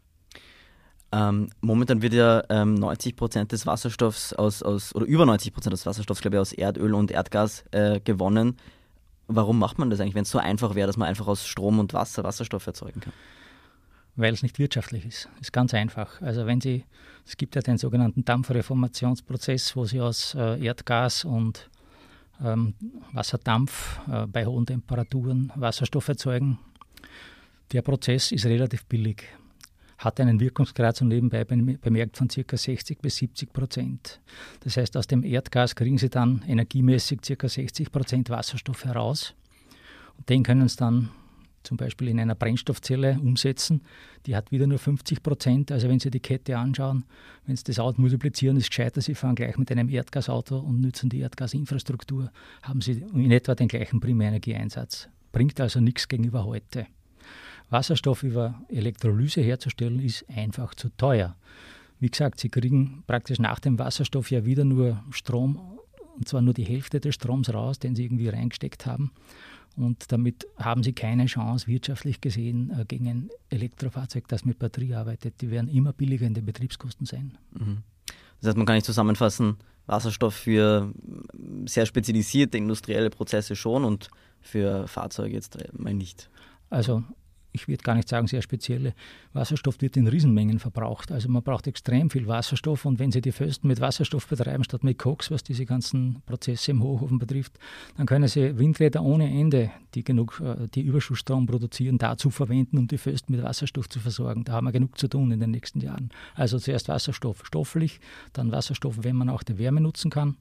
Ähm, 1.11 1.49
momentan 1.61 2.01
wird 2.01 2.13
ja 2.13 2.43
ähm, 2.49 2.75
90 2.75 3.15
Prozent 3.15 3.51
des 3.51 3.65
Wasserstoffs 3.65 4.33
aus, 4.33 4.61
aus, 4.61 4.93
oder 4.93 5.05
über 5.05 5.25
90 5.25 5.53
Prozent 5.53 5.73
des 5.73 5.85
Wasserstoffs, 5.85 6.21
glaube 6.21 6.37
ich, 6.37 6.41
aus 6.41 6.51
Erdöl 6.51 6.93
und 6.93 7.11
Erdgas 7.11 7.63
äh, 7.71 7.99
gewonnen. 8.01 8.57
Warum 9.27 9.59
macht 9.59 9.77
man 9.79 9.89
das 9.89 9.99
eigentlich, 9.99 10.15
wenn 10.15 10.23
es 10.23 10.31
so 10.31 10.39
einfach 10.39 10.75
wäre, 10.75 10.87
dass 10.87 10.97
man 10.97 11.07
einfach 11.07 11.27
aus 11.27 11.47
Strom 11.47 11.79
und 11.79 11.93
Wasser 11.93 12.23
Wasserstoff 12.23 12.67
erzeugen 12.67 13.01
kann? 13.01 13.13
weil 14.17 14.33
es 14.33 14.43
nicht 14.43 14.59
wirtschaftlich 14.59 15.05
ist. 15.05 15.29
Ist 15.39 15.53
ganz 15.53 15.73
einfach. 15.73 16.21
Also 16.21 16.45
wenn 16.45 16.59
Sie, 16.59 16.83
es 17.25 17.37
gibt 17.37 17.55
ja 17.55 17.61
den 17.61 17.77
sogenannten 17.77 18.25
Dampfreformationsprozess, 18.25 19.75
wo 19.75 19.85
Sie 19.85 20.01
aus 20.01 20.35
äh, 20.35 20.59
Erdgas 20.59 21.23
und 21.23 21.69
ähm, 22.43 22.73
Wasserdampf 23.13 23.99
äh, 24.11 24.25
bei 24.25 24.45
hohen 24.45 24.65
Temperaturen 24.65 25.53
Wasserstoff 25.55 26.07
erzeugen. 26.07 26.59
Der 27.71 27.83
Prozess 27.83 28.31
ist 28.31 28.45
relativ 28.45 28.85
billig, 28.85 29.23
hat 29.97 30.19
einen 30.19 30.39
Wirkungsgrad 30.39 30.95
so 30.95 31.05
nebenbei 31.05 31.43
bemerkt 31.43 32.17
von 32.17 32.27
ca. 32.27 32.57
60 32.57 32.99
bis 32.99 33.17
70 33.17 33.51
Prozent. 33.51 34.19
Das 34.59 34.77
heißt, 34.77 34.95
aus 34.95 35.07
dem 35.07 35.23
Erdgas 35.23 35.75
kriegen 35.75 35.97
Sie 35.97 36.09
dann 36.09 36.43
energiemäßig 36.47 37.21
ca. 37.21 37.47
60 37.47 37.91
Prozent 37.91 38.29
Wasserstoff 38.29 38.85
heraus. 38.85 39.33
Und 40.17 40.29
den 40.29 40.43
können 40.43 40.67
Sie 40.67 40.77
dann 40.77 41.09
zum 41.63 41.77
Beispiel 41.77 42.07
in 42.07 42.19
einer 42.19 42.35
Brennstoffzelle 42.35 43.19
umsetzen, 43.19 43.81
die 44.25 44.35
hat 44.35 44.51
wieder 44.51 44.67
nur 44.67 44.79
50 44.79 45.21
Prozent. 45.21 45.71
Also 45.71 45.89
wenn 45.89 45.99
Sie 45.99 46.09
die 46.09 46.21
Kette 46.21 46.57
anschauen, 46.57 47.03
wenn 47.45 47.57
Sie 47.57 47.65
das 47.65 47.79
Auto 47.79 47.99
multiplizieren, 47.99 48.55
ist 48.55 48.69
gescheiter, 48.69 49.01
Sie 49.01 49.15
fahren 49.15 49.35
gleich 49.35 49.57
mit 49.57 49.69
einem 49.71 49.89
Erdgasauto 49.89 50.59
und 50.59 50.79
nutzen 50.79 51.09
die 51.09 51.19
Erdgasinfrastruktur, 51.19 52.31
haben 52.61 52.81
Sie 52.81 53.03
in 53.13 53.31
etwa 53.31 53.53
den 53.53 53.67
gleichen 53.67 53.99
Primärenergieeinsatz. 53.99 55.09
Bringt 55.33 55.59
also 55.59 55.81
nichts 55.81 56.07
gegenüber 56.07 56.45
heute. 56.45 56.87
Wasserstoff 57.69 58.23
über 58.23 58.61
Elektrolyse 58.69 59.41
herzustellen, 59.41 59.99
ist 59.99 60.25
einfach 60.29 60.73
zu 60.73 60.89
teuer. 60.97 61.35
Wie 61.99 62.09
gesagt, 62.09 62.39
Sie 62.39 62.49
kriegen 62.49 63.03
praktisch 63.07 63.39
nach 63.39 63.59
dem 63.59 63.79
Wasserstoff 63.79 64.31
ja 64.31 64.45
wieder 64.45 64.63
nur 64.63 65.03
Strom, 65.11 65.79
und 66.15 66.27
zwar 66.27 66.41
nur 66.41 66.53
die 66.53 66.63
Hälfte 66.63 66.99
des 66.99 67.15
Stroms 67.15 67.53
raus, 67.53 67.79
den 67.79 67.95
Sie 67.95 68.05
irgendwie 68.05 68.29
reingesteckt 68.29 68.85
haben. 68.85 69.11
Und 69.77 70.11
damit 70.11 70.47
haben 70.57 70.81
sie 70.81 70.93
keine 70.93 71.27
Chance, 71.27 71.67
wirtschaftlich 71.67 72.19
gesehen, 72.19 72.71
äh, 72.71 72.83
gegen 72.85 73.07
ein 73.07 73.29
Elektrofahrzeug, 73.51 74.27
das 74.27 74.43
mit 74.43 74.57
Batterie 74.57 74.95
arbeitet. 74.95 75.39
Die 75.41 75.51
werden 75.51 75.69
immer 75.69 75.93
billiger 75.93 76.25
in 76.25 76.33
den 76.33 76.45
Betriebskosten 76.45 77.05
sein. 77.05 77.37
Mhm. 77.51 77.83
Das 78.39 78.49
heißt, 78.49 78.57
man 78.57 78.65
kann 78.65 78.75
nicht 78.75 78.85
zusammenfassen, 78.85 79.57
Wasserstoff 79.85 80.33
für 80.33 80.91
sehr 81.65 81.85
spezialisierte 81.85 82.57
industrielle 82.57 83.09
Prozesse 83.09 83.55
schon 83.55 83.85
und 83.85 84.09
für 84.41 84.87
Fahrzeuge 84.87 85.35
jetzt 85.35 85.57
mal 85.77 85.93
nicht. 85.93 86.29
Also 86.69 87.03
ich 87.57 87.67
würde 87.67 87.83
gar 87.83 87.95
nicht 87.95 88.07
sagen 88.07 88.27
sehr 88.27 88.41
spezielle. 88.41 88.93
Wasserstoff 89.33 89.81
wird 89.81 89.97
in 89.97 90.07
Riesenmengen 90.07 90.59
verbraucht. 90.59 91.11
Also 91.11 91.29
man 91.29 91.43
braucht 91.43 91.67
extrem 91.67 92.09
viel 92.09 92.27
Wasserstoff 92.27 92.85
und 92.85 92.99
wenn 92.99 93.11
Sie 93.11 93.21
die 93.21 93.31
Fösten 93.31 93.67
mit 93.67 93.81
Wasserstoff 93.81 94.27
betreiben 94.27 94.63
statt 94.63 94.83
mit 94.83 94.99
Koks, 94.99 95.31
was 95.31 95.43
diese 95.43 95.65
ganzen 95.65 96.21
Prozesse 96.25 96.71
im 96.71 96.83
Hochofen 96.83 97.17
betrifft, 97.17 97.57
dann 97.95 98.05
können 98.05 98.27
Sie 98.27 98.57
Windräder 98.57 99.01
ohne 99.01 99.27
Ende, 99.27 99.71
die 99.95 100.03
genug 100.03 100.39
äh, 100.39 100.67
die 100.67 100.81
Überschussstrom 100.81 101.47
produzieren, 101.47 101.97
dazu 101.97 102.29
verwenden, 102.29 102.77
um 102.77 102.87
die 102.87 102.97
Fösten 102.97 103.33
mit 103.33 103.43
Wasserstoff 103.43 103.89
zu 103.89 103.99
versorgen. 103.99 104.43
Da 104.43 104.53
haben 104.53 104.65
wir 104.65 104.71
genug 104.71 104.97
zu 104.97 105.07
tun 105.07 105.31
in 105.31 105.39
den 105.39 105.51
nächsten 105.51 105.81
Jahren. 105.81 106.09
Also 106.35 106.59
zuerst 106.59 106.89
Wasserstoff 106.89 107.45
stofflich, 107.45 107.99
dann 108.33 108.51
Wasserstoff, 108.51 109.03
wenn 109.03 109.15
man 109.15 109.29
auch 109.29 109.43
die 109.43 109.57
Wärme 109.57 109.81
nutzen 109.81 110.11
kann 110.11 110.37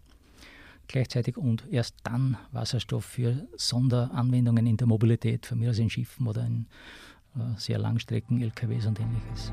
gleichzeitig 0.89 1.37
und 1.37 1.65
erst 1.71 1.97
dann 2.05 2.37
Wasserstoff 2.53 3.05
für 3.05 3.47
Sonderanwendungen 3.57 4.67
in 4.67 4.77
der 4.77 4.87
Mobilität, 4.87 5.47
für 5.47 5.57
mir 5.57 5.69
als 5.69 5.79
in 5.79 5.91
Schiffen 5.91 6.27
oder 6.27 6.45
in 6.45 6.67
äh, 7.37 7.59
sehr 7.59 7.79
Langstrecken, 7.79 8.41
LKWs 8.41 8.87
und 8.87 9.01
ähnliches. 9.01 9.53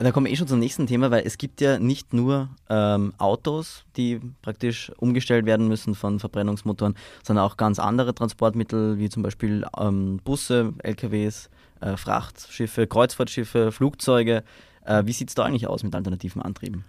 Da 0.00 0.12
kommen 0.12 0.26
wir 0.26 0.32
eh 0.32 0.36
schon 0.36 0.46
zum 0.46 0.60
nächsten 0.60 0.86
Thema, 0.86 1.10
weil 1.10 1.26
es 1.26 1.38
gibt 1.38 1.60
ja 1.60 1.80
nicht 1.80 2.12
nur 2.12 2.50
ähm, 2.70 3.12
Autos, 3.18 3.84
die 3.96 4.20
praktisch 4.42 4.92
umgestellt 4.98 5.44
werden 5.44 5.66
müssen 5.66 5.96
von 5.96 6.20
Verbrennungsmotoren, 6.20 6.94
sondern 7.24 7.44
auch 7.44 7.56
ganz 7.56 7.80
andere 7.80 8.14
Transportmittel, 8.14 8.98
wie 8.98 9.08
zum 9.08 9.24
Beispiel 9.24 9.66
ähm, 9.76 10.20
Busse, 10.22 10.72
LKWs, 10.84 11.50
äh, 11.80 11.96
Frachtschiffe, 11.96 12.86
Kreuzfahrtschiffe, 12.86 13.72
Flugzeuge. 13.72 14.44
Äh, 14.88 15.04
wie 15.04 15.12
sieht 15.12 15.28
es 15.28 15.34
da 15.34 15.44
eigentlich 15.44 15.66
aus 15.66 15.82
mit 15.82 15.94
alternativen 15.94 16.40
Antrieben? 16.40 16.84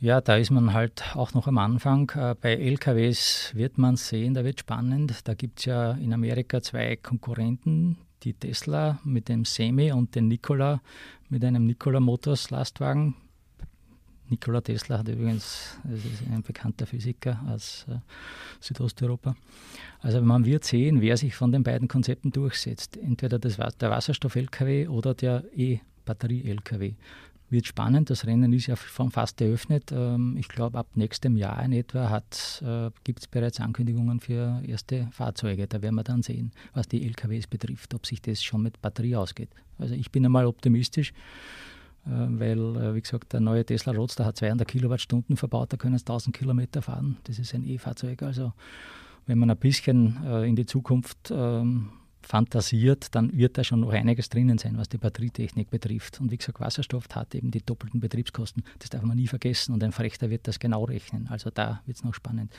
Ja, 0.00 0.20
da 0.20 0.36
ist 0.36 0.50
man 0.50 0.72
halt 0.72 1.14
auch 1.14 1.32
noch 1.32 1.46
am 1.46 1.58
Anfang. 1.58 2.10
Äh, 2.16 2.34
bei 2.40 2.56
LKWs 2.56 3.52
wird 3.54 3.78
man 3.78 3.94
sehen, 3.94 4.34
da 4.34 4.44
wird 4.44 4.58
spannend. 4.58 5.28
Da 5.28 5.34
gibt 5.34 5.60
es 5.60 5.66
ja 5.66 5.92
in 5.92 6.12
Amerika 6.12 6.60
zwei 6.60 6.96
Konkurrenten, 6.96 7.98
die 8.24 8.34
Tesla 8.34 8.98
mit 9.04 9.28
dem 9.28 9.44
Semi 9.44 9.92
und 9.92 10.16
den 10.16 10.26
Nikola 10.26 10.80
mit 11.28 11.44
einem 11.44 11.66
Nikola 11.66 12.00
Motors 12.00 12.50
Lastwagen. 12.50 13.14
Nikola 14.28 14.60
Tesla 14.60 14.98
hat 14.98 15.08
übrigens, 15.08 15.78
das 15.84 16.04
ist 16.04 16.22
ein 16.28 16.42
bekannter 16.42 16.86
Physiker 16.86 17.40
aus 17.48 17.86
äh, 17.88 17.98
Südosteuropa. 18.58 19.36
Also 20.00 20.20
man 20.20 20.46
wird 20.46 20.64
sehen, 20.64 21.00
wer 21.00 21.16
sich 21.16 21.36
von 21.36 21.52
den 21.52 21.62
beiden 21.62 21.86
Konzepten 21.86 22.32
durchsetzt. 22.32 22.96
Entweder 22.96 23.38
das, 23.38 23.56
der 23.56 23.90
Wasserstoff-LKW 23.90 24.88
oder 24.88 25.14
der 25.14 25.44
E-Batterie-LKW. 26.02 26.94
wird 27.52 27.66
spannend. 27.66 28.08
Das 28.08 28.26
Rennen 28.26 28.52
ist 28.54 28.66
ja 28.66 28.76
schon 28.76 29.10
fast 29.10 29.40
eröffnet. 29.40 29.92
Ähm, 29.92 30.36
ich 30.38 30.48
glaube, 30.48 30.78
ab 30.78 30.88
nächstem 30.94 31.36
Jahr 31.36 31.62
in 31.62 31.72
etwa 31.72 32.16
äh, 32.16 32.90
gibt 33.04 33.20
es 33.20 33.28
bereits 33.28 33.60
Ankündigungen 33.60 34.20
für 34.20 34.62
erste 34.66 35.08
Fahrzeuge. 35.12 35.66
Da 35.68 35.82
werden 35.82 35.94
wir 35.94 36.02
dann 36.02 36.22
sehen, 36.22 36.52
was 36.72 36.88
die 36.88 37.04
LKWs 37.06 37.46
betrifft, 37.46 37.94
ob 37.94 38.06
sich 38.06 38.22
das 38.22 38.42
schon 38.42 38.62
mit 38.62 38.80
Batterie 38.80 39.16
ausgeht. 39.16 39.50
Also 39.78 39.94
ich 39.94 40.10
bin 40.10 40.24
einmal 40.24 40.46
optimistisch, 40.46 41.12
äh, 42.06 42.10
weil, 42.10 42.76
äh, 42.76 42.94
wie 42.94 43.02
gesagt, 43.02 43.34
der 43.34 43.40
neue 43.40 43.66
Tesla 43.66 43.92
Roadster 43.92 44.24
hat 44.24 44.38
200 44.38 44.66
Kilowattstunden 44.66 45.36
verbaut, 45.36 45.72
da 45.74 45.76
können 45.76 45.94
es 45.94 46.02
1000 46.02 46.34
Kilometer 46.34 46.80
fahren. 46.80 47.18
Das 47.24 47.38
ist 47.38 47.54
ein 47.54 47.64
E-Fahrzeug. 47.64 48.22
Also 48.22 48.54
wenn 49.26 49.38
man 49.38 49.50
ein 49.50 49.58
bisschen 49.58 50.16
in 50.42 50.56
die 50.56 50.66
Zukunft 50.66 51.30
ähm, 51.30 51.90
fantasiert, 52.26 53.14
dann 53.14 53.36
wird 53.36 53.58
da 53.58 53.64
schon 53.64 53.80
noch 53.80 53.92
einiges 53.92 54.28
drinnen 54.28 54.58
sein, 54.58 54.76
was 54.76 54.88
die 54.88 54.98
Batterietechnik 54.98 55.70
betrifft. 55.70 56.20
Und 56.20 56.30
wie 56.30 56.36
gesagt, 56.36 56.60
Wasserstoff 56.60 57.06
hat 57.12 57.34
eben 57.34 57.50
die 57.50 57.62
doppelten 57.62 58.00
Betriebskosten. 58.00 58.62
Das 58.78 58.90
darf 58.90 59.02
man 59.02 59.16
nie 59.16 59.26
vergessen. 59.26 59.72
Und 59.72 59.82
ein 59.84 59.92
Verrechter 59.92 60.30
wird 60.30 60.46
das 60.48 60.58
genau 60.58 60.84
rechnen. 60.84 61.28
Also 61.28 61.50
da 61.50 61.82
wird 61.86 61.96
es 61.96 62.04
noch 62.04 62.14
spannend. 62.14 62.52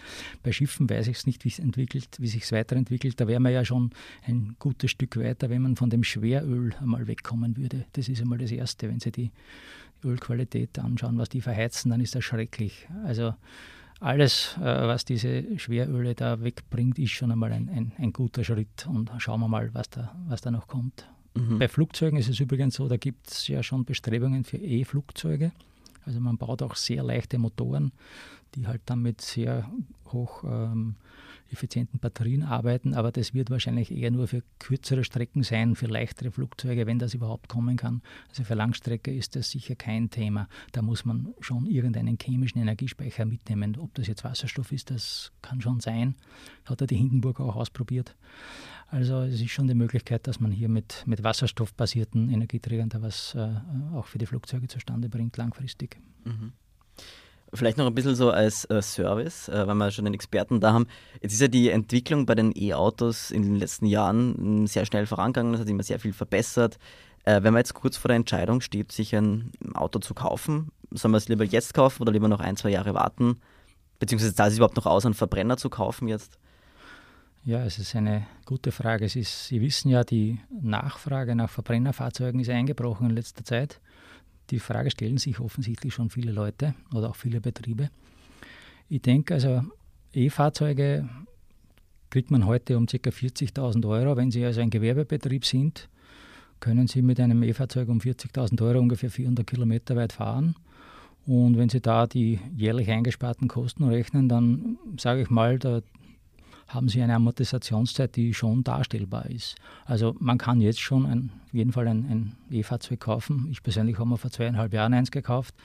Bei 0.43 0.51
Schiffen 0.51 0.89
weiß 0.89 1.07
ich 1.07 1.17
es 1.17 1.25
nicht, 1.25 1.45
wie 1.45 1.49
es 1.49 1.59
entwickelt, 1.59 2.17
wie 2.19 2.27
sich 2.27 2.51
weiterentwickelt. 2.51 3.19
Da 3.19 3.27
wären 3.27 3.43
wir 3.43 3.51
ja 3.51 3.65
schon 3.65 3.91
ein 4.25 4.55
gutes 4.59 4.91
Stück 4.91 5.17
weiter, 5.17 5.49
wenn 5.49 5.61
man 5.61 5.75
von 5.75 5.89
dem 5.89 6.03
Schweröl 6.03 6.73
einmal 6.79 7.07
wegkommen 7.07 7.57
würde. 7.57 7.85
Das 7.93 8.09
ist 8.09 8.21
einmal 8.21 8.37
das 8.37 8.51
Erste. 8.51 8.89
Wenn 8.89 8.99
Sie 8.99 9.11
die 9.11 9.31
Ölqualität 10.03 10.77
anschauen, 10.79 11.17
was 11.17 11.29
die 11.29 11.41
verheizen, 11.41 11.91
dann 11.91 12.01
ist 12.01 12.15
das 12.15 12.23
schrecklich. 12.23 12.87
Also 13.05 13.33
alles, 14.03 14.57
äh, 14.59 14.63
was 14.63 15.05
diese 15.05 15.57
Schweröle 15.57 16.13
da 16.13 16.41
wegbringt, 16.43 16.99
ist 16.99 17.11
schon 17.11 17.31
einmal 17.31 17.51
ein, 17.53 17.69
ein, 17.69 17.91
ein 17.97 18.11
guter 18.11 18.43
Schritt. 18.43 18.85
Und 18.87 19.11
schauen 19.17 19.39
wir 19.39 19.47
mal, 19.47 19.73
was 19.73 19.89
da, 19.89 20.15
was 20.27 20.41
da 20.41 20.51
noch 20.51 20.67
kommt. 20.67 21.07
Mhm. 21.35 21.59
Bei 21.59 21.67
Flugzeugen 21.67 22.19
ist 22.19 22.29
es 22.29 22.39
übrigens 22.39 22.75
so, 22.75 22.87
da 22.87 22.97
gibt 22.97 23.29
es 23.29 23.47
ja 23.47 23.63
schon 23.63 23.85
Bestrebungen 23.85 24.43
für 24.43 24.57
E-Flugzeuge. 24.57 25.51
Also 26.05 26.19
man 26.19 26.37
baut 26.37 26.61
auch 26.61 26.75
sehr 26.75 27.03
leichte 27.03 27.37
Motoren, 27.37 27.91
die 28.55 28.67
halt 28.67 28.81
dann 28.85 29.01
mit 29.01 29.21
sehr 29.21 29.69
hoch 30.11 30.43
ähm, 30.43 30.95
effizienten 31.53 31.99
Batterien 31.99 32.43
arbeiten, 32.43 32.93
aber 32.93 33.11
das 33.11 33.33
wird 33.33 33.49
wahrscheinlich 33.49 33.91
eher 33.91 34.11
nur 34.11 34.27
für 34.27 34.43
kürzere 34.59 35.03
Strecken 35.03 35.43
sein, 35.43 35.75
für 35.75 35.85
leichtere 35.85 36.31
Flugzeuge, 36.31 36.85
wenn 36.85 36.99
das 36.99 37.13
überhaupt 37.13 37.47
kommen 37.47 37.77
kann. 37.77 38.01
Also 38.29 38.43
für 38.43 38.55
Langstrecke 38.55 39.13
ist 39.13 39.35
das 39.35 39.51
sicher 39.51 39.75
kein 39.75 40.09
Thema. 40.09 40.47
Da 40.71 40.81
muss 40.81 41.05
man 41.05 41.33
schon 41.39 41.65
irgendeinen 41.67 42.17
chemischen 42.21 42.59
Energiespeicher 42.59 43.25
mitnehmen. 43.25 43.77
Ob 43.77 43.93
das 43.93 44.07
jetzt 44.07 44.23
Wasserstoff 44.23 44.71
ist, 44.71 44.89
das 44.89 45.31
kann 45.41 45.61
schon 45.61 45.79
sein. 45.79 46.15
Hat 46.65 46.81
er 46.81 46.87
die 46.87 46.97
Hindenburg 46.97 47.39
auch 47.39 47.55
ausprobiert. 47.55 48.15
Also 48.93 49.21
es 49.21 49.41
ist 49.41 49.49
schon 49.49 49.67
die 49.67 49.73
Möglichkeit, 49.73 50.27
dass 50.27 50.39
man 50.39 50.51
hier 50.51 50.69
mit, 50.69 51.01
mit 51.07 51.23
wasserstoffbasierten 51.23 52.29
Energieträgern 52.29 52.89
da 52.89 53.01
was 53.01 53.33
äh, 53.33 53.49
auch 53.95 54.05
für 54.05 54.19
die 54.19 54.27
Flugzeuge 54.27 54.67
zustande 54.67 55.09
bringt, 55.09 55.35
langfristig. 55.35 55.97
Mhm. 56.25 56.53
Vielleicht 57.51 57.79
noch 57.79 57.87
ein 57.87 57.95
bisschen 57.95 58.13
so 58.13 58.29
als 58.29 58.65
äh, 58.65 58.83
Service, 58.83 59.49
äh, 59.49 59.65
weil 59.65 59.73
wir 59.73 59.89
schon 59.89 60.05
den 60.05 60.13
Experten 60.13 60.59
da 60.59 60.73
haben. 60.73 60.85
Jetzt 61.23 61.33
ist 61.33 61.41
ja 61.41 61.47
die 61.47 61.71
Entwicklung 61.71 62.27
bei 62.27 62.35
den 62.35 62.53
E-Autos 62.55 63.31
in 63.31 63.41
den 63.41 63.55
letzten 63.55 63.87
Jahren 63.87 64.67
sehr 64.67 64.85
schnell 64.85 65.07
vorangegangen, 65.07 65.55
es 65.55 65.61
hat 65.61 65.69
immer 65.69 65.81
sehr 65.81 65.99
viel 65.99 66.13
verbessert. 66.13 66.77
Äh, 67.23 67.41
wenn 67.41 67.53
man 67.53 67.61
jetzt 67.61 67.73
kurz 67.73 67.97
vor 67.97 68.09
der 68.09 68.17
Entscheidung 68.17 68.61
steht, 68.61 68.91
sich 68.91 69.15
ein 69.15 69.51
Auto 69.73 69.97
zu 69.97 70.13
kaufen, 70.13 70.69
soll 70.91 71.09
man 71.09 71.17
es 71.17 71.29
lieber 71.29 71.45
jetzt 71.45 71.73
kaufen 71.73 72.03
oder 72.03 72.11
lieber 72.11 72.27
noch 72.27 72.41
ein, 72.41 72.57
zwei 72.57 72.69
Jahre 72.69 72.93
warten? 72.93 73.41
Beziehungsweise 73.97 74.35
zahlt 74.35 74.51
es 74.51 74.57
überhaupt 74.57 74.77
noch 74.77 74.85
aus, 74.85 75.03
einen 75.03 75.15
Verbrenner 75.15 75.57
zu 75.57 75.71
kaufen 75.71 76.07
jetzt? 76.07 76.37
Ja, 77.45 77.65
es 77.65 77.77
ist 77.77 77.93
eine 77.93 78.25
gute 78.45 78.71
Frage. 78.71 79.03
Es 79.03 79.17
ist, 79.17 79.47
Sie 79.47 79.59
wissen 79.59 79.89
ja, 79.89 80.05
die 80.05 80.39
Nachfrage 80.61 81.35
nach 81.35 81.49
Verbrennerfahrzeugen 81.49 82.39
ist 82.39 82.49
eingebrochen 82.49 83.09
in 83.09 83.15
letzter 83.17 83.43
Zeit. 83.43 83.81
Die 84.49 84.59
Frage 84.59 84.89
stellen 84.89 85.17
sich 85.17 85.41
offensichtlich 85.41 85.93
schon 85.93 86.09
viele 86.09 86.31
Leute 86.31 86.73
oder 86.93 87.09
auch 87.09 87.17
viele 87.17 87.41
Betriebe. 87.41 87.89
Ich 88.87 89.01
denke, 89.01 89.33
also 89.33 89.61
E-Fahrzeuge 90.13 91.09
kriegt 92.11 92.31
man 92.31 92.45
heute 92.45 92.77
um 92.77 92.85
ca. 92.85 92.95
40.000 92.95 93.89
Euro. 93.89 94.15
Wenn 94.15 94.31
Sie 94.31 94.45
also 94.45 94.61
ein 94.61 94.69
Gewerbebetrieb 94.69 95.45
sind, 95.45 95.89
können 96.61 96.87
Sie 96.87 97.01
mit 97.01 97.19
einem 97.19 97.43
E-Fahrzeug 97.43 97.89
um 97.89 97.97
40.000 97.97 98.65
Euro 98.65 98.79
ungefähr 98.79 99.09
400 99.09 99.45
Kilometer 99.45 99.97
weit 99.97 100.13
fahren. 100.13 100.55
Und 101.25 101.57
wenn 101.57 101.67
Sie 101.67 101.81
da 101.81 102.07
die 102.07 102.39
jährlich 102.55 102.89
eingesparten 102.89 103.49
Kosten 103.49 103.83
rechnen, 103.83 104.29
dann 104.29 104.77
sage 104.97 105.23
ich 105.23 105.29
mal, 105.29 105.59
da 105.59 105.81
haben 106.73 106.89
sie 106.89 107.01
eine 107.01 107.15
Amortisationszeit, 107.15 108.15
die 108.15 108.33
schon 108.33 108.63
darstellbar 108.63 109.29
ist. 109.29 109.55
Also 109.85 110.15
man 110.19 110.37
kann 110.37 110.61
jetzt 110.61 110.79
schon 110.79 111.05
ein, 111.05 111.31
auf 111.45 111.53
jeden 111.53 111.71
Fall 111.71 111.87
ein, 111.87 112.05
ein 112.09 112.35
E-Fahrzeug 112.49 112.99
kaufen. 112.99 113.47
Ich 113.51 113.61
persönlich 113.63 113.97
habe 113.99 114.09
mir 114.09 114.17
vor 114.17 114.31
zweieinhalb 114.31 114.73
Jahren 114.73 114.93
eins 114.93 115.11
gekauft, 115.11 115.55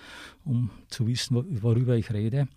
um 0.44 0.70
zu 0.88 1.06
wissen, 1.06 1.62
worüber 1.62 1.96
ich 1.96 2.12
rede. 2.12 2.48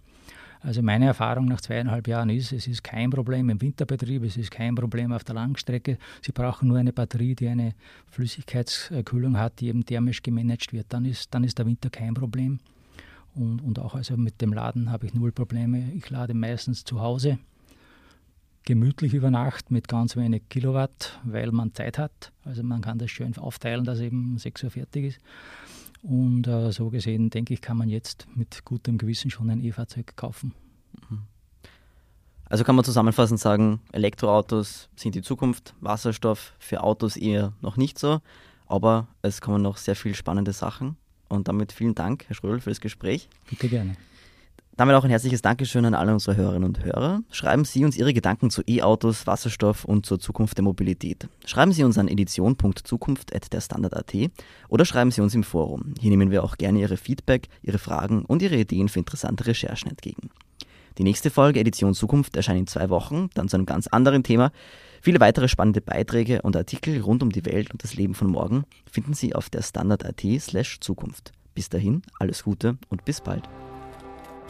Also 0.63 0.83
meine 0.83 1.07
Erfahrung 1.07 1.45
nach 1.45 1.61
zweieinhalb 1.61 2.07
Jahren 2.07 2.29
ist, 2.29 2.51
es 2.51 2.67
ist 2.67 2.83
kein 2.83 3.09
Problem 3.09 3.49
im 3.49 3.59
Winterbetrieb, 3.59 4.23
es 4.23 4.37
ist 4.37 4.51
kein 4.51 4.75
Problem 4.75 5.11
auf 5.11 5.23
der 5.23 5.33
Langstrecke. 5.33 5.97
Sie 6.21 6.31
brauchen 6.31 6.67
nur 6.67 6.77
eine 6.77 6.93
Batterie, 6.93 7.33
die 7.33 7.47
eine 7.47 7.73
Flüssigkeitskühlung 8.05 9.39
hat, 9.39 9.59
die 9.59 9.69
eben 9.69 9.83
thermisch 9.85 10.21
gemanagt 10.21 10.71
wird. 10.71 10.85
Dann 10.89 11.05
ist, 11.05 11.33
dann 11.33 11.43
ist 11.43 11.57
der 11.57 11.65
Winter 11.65 11.89
kein 11.89 12.13
Problem. 12.13 12.59
Und, 13.33 13.61
und 13.61 13.79
auch 13.79 13.95
also 13.95 14.17
mit 14.17 14.39
dem 14.39 14.53
Laden 14.53 14.91
habe 14.91 15.07
ich 15.07 15.15
null 15.15 15.31
Probleme. 15.31 15.91
Ich 15.95 16.07
lade 16.11 16.35
meistens 16.35 16.83
zu 16.83 17.01
Hause 17.01 17.39
gemütlich 18.63 19.13
über 19.13 19.31
Nacht 19.31 19.71
mit 19.71 19.87
ganz 19.87 20.15
wenig 20.15 20.43
Kilowatt, 20.49 21.19
weil 21.23 21.51
man 21.51 21.73
Zeit 21.73 21.97
hat. 21.97 22.31
Also 22.43 22.63
man 22.63 22.81
kann 22.81 22.99
das 22.99 23.11
schön 23.11 23.35
aufteilen, 23.37 23.85
dass 23.85 23.99
eben 23.99 24.37
6 24.37 24.63
Uhr 24.63 24.71
fertig 24.71 25.05
ist. 25.05 25.19
Und 26.03 26.47
äh, 26.47 26.71
so 26.71 26.89
gesehen, 26.89 27.29
denke 27.29 27.53
ich, 27.53 27.61
kann 27.61 27.77
man 27.77 27.89
jetzt 27.89 28.27
mit 28.35 28.65
gutem 28.65 28.97
Gewissen 28.97 29.29
schon 29.29 29.49
ein 29.49 29.63
E-Fahrzeug 29.63 30.15
kaufen. 30.15 30.53
Mhm. 31.09 31.23
Also 32.45 32.63
kann 32.65 32.75
man 32.75 32.83
zusammenfassend 32.83 33.39
sagen, 33.39 33.79
Elektroautos 33.93 34.89
sind 34.95 35.15
die 35.15 35.21
Zukunft, 35.21 35.73
Wasserstoff 35.79 36.53
für 36.59 36.83
Autos 36.83 37.15
eher 37.15 37.53
noch 37.61 37.77
nicht 37.77 37.97
so, 37.97 38.19
aber 38.67 39.07
es 39.21 39.39
kommen 39.39 39.61
noch 39.61 39.77
sehr 39.77 39.95
viele 39.95 40.15
spannende 40.15 40.51
Sachen. 40.51 40.97
Und 41.29 41.47
damit 41.47 41.71
vielen 41.71 41.95
Dank, 41.95 42.25
Herr 42.27 42.35
Schrödel, 42.35 42.59
für 42.59 42.71
das 42.71 42.81
Gespräch. 42.81 43.29
Bitte 43.49 43.69
gerne. 43.69 43.95
Damit 44.81 44.95
auch 44.95 45.03
ein 45.03 45.11
herzliches 45.11 45.43
Dankeschön 45.43 45.85
an 45.85 45.93
alle 45.93 46.11
unsere 46.11 46.37
Hörerinnen 46.37 46.67
und 46.67 46.83
Hörer. 46.83 47.21
Schreiben 47.29 47.65
Sie 47.65 47.85
uns 47.85 47.95
Ihre 47.95 48.15
Gedanken 48.15 48.49
zu 48.49 48.63
E-Autos, 48.65 49.27
Wasserstoff 49.27 49.85
und 49.85 50.07
zur 50.07 50.19
Zukunft 50.19 50.57
der 50.57 50.63
Mobilität. 50.63 51.27
Schreiben 51.45 51.71
Sie 51.71 51.83
uns 51.83 51.99
an 51.99 52.07
edition.zukunft.derstandard.at 52.07 54.31
oder 54.69 54.83
schreiben 54.83 55.11
Sie 55.11 55.21
uns 55.21 55.35
im 55.35 55.43
Forum. 55.43 55.93
Hier 55.99 56.09
nehmen 56.09 56.31
wir 56.31 56.43
auch 56.43 56.57
gerne 56.57 56.79
Ihre 56.79 56.97
Feedback, 56.97 57.47
Ihre 57.61 57.77
Fragen 57.77 58.25
und 58.25 58.41
Ihre 58.41 58.55
Ideen 58.55 58.89
für 58.89 58.97
interessante 58.97 59.45
Recherchen 59.45 59.91
entgegen. 59.91 60.31
Die 60.97 61.03
nächste 61.03 61.29
Folge 61.29 61.59
Edition 61.59 61.93
Zukunft 61.93 62.35
erscheint 62.35 62.61
in 62.61 62.65
zwei 62.65 62.89
Wochen, 62.89 63.29
dann 63.35 63.49
zu 63.49 63.57
einem 63.57 63.67
ganz 63.67 63.85
anderen 63.85 64.23
Thema. 64.23 64.51
Viele 64.99 65.19
weitere 65.19 65.47
spannende 65.47 65.81
Beiträge 65.81 66.41
und 66.41 66.57
Artikel 66.57 67.01
rund 67.01 67.21
um 67.21 67.31
die 67.31 67.45
Welt 67.45 67.69
und 67.69 67.83
das 67.83 67.93
Leben 67.93 68.15
von 68.15 68.31
morgen 68.31 68.63
finden 68.89 69.13
Sie 69.13 69.35
auf 69.35 69.51
der 69.51 69.61
Standard.at 69.61 70.23
slash 70.39 70.79
Zukunft. 70.79 71.33
Bis 71.53 71.69
dahin, 71.69 72.01
alles 72.17 72.43
Gute 72.43 72.79
und 72.89 73.05
bis 73.05 73.21
bald. 73.21 73.47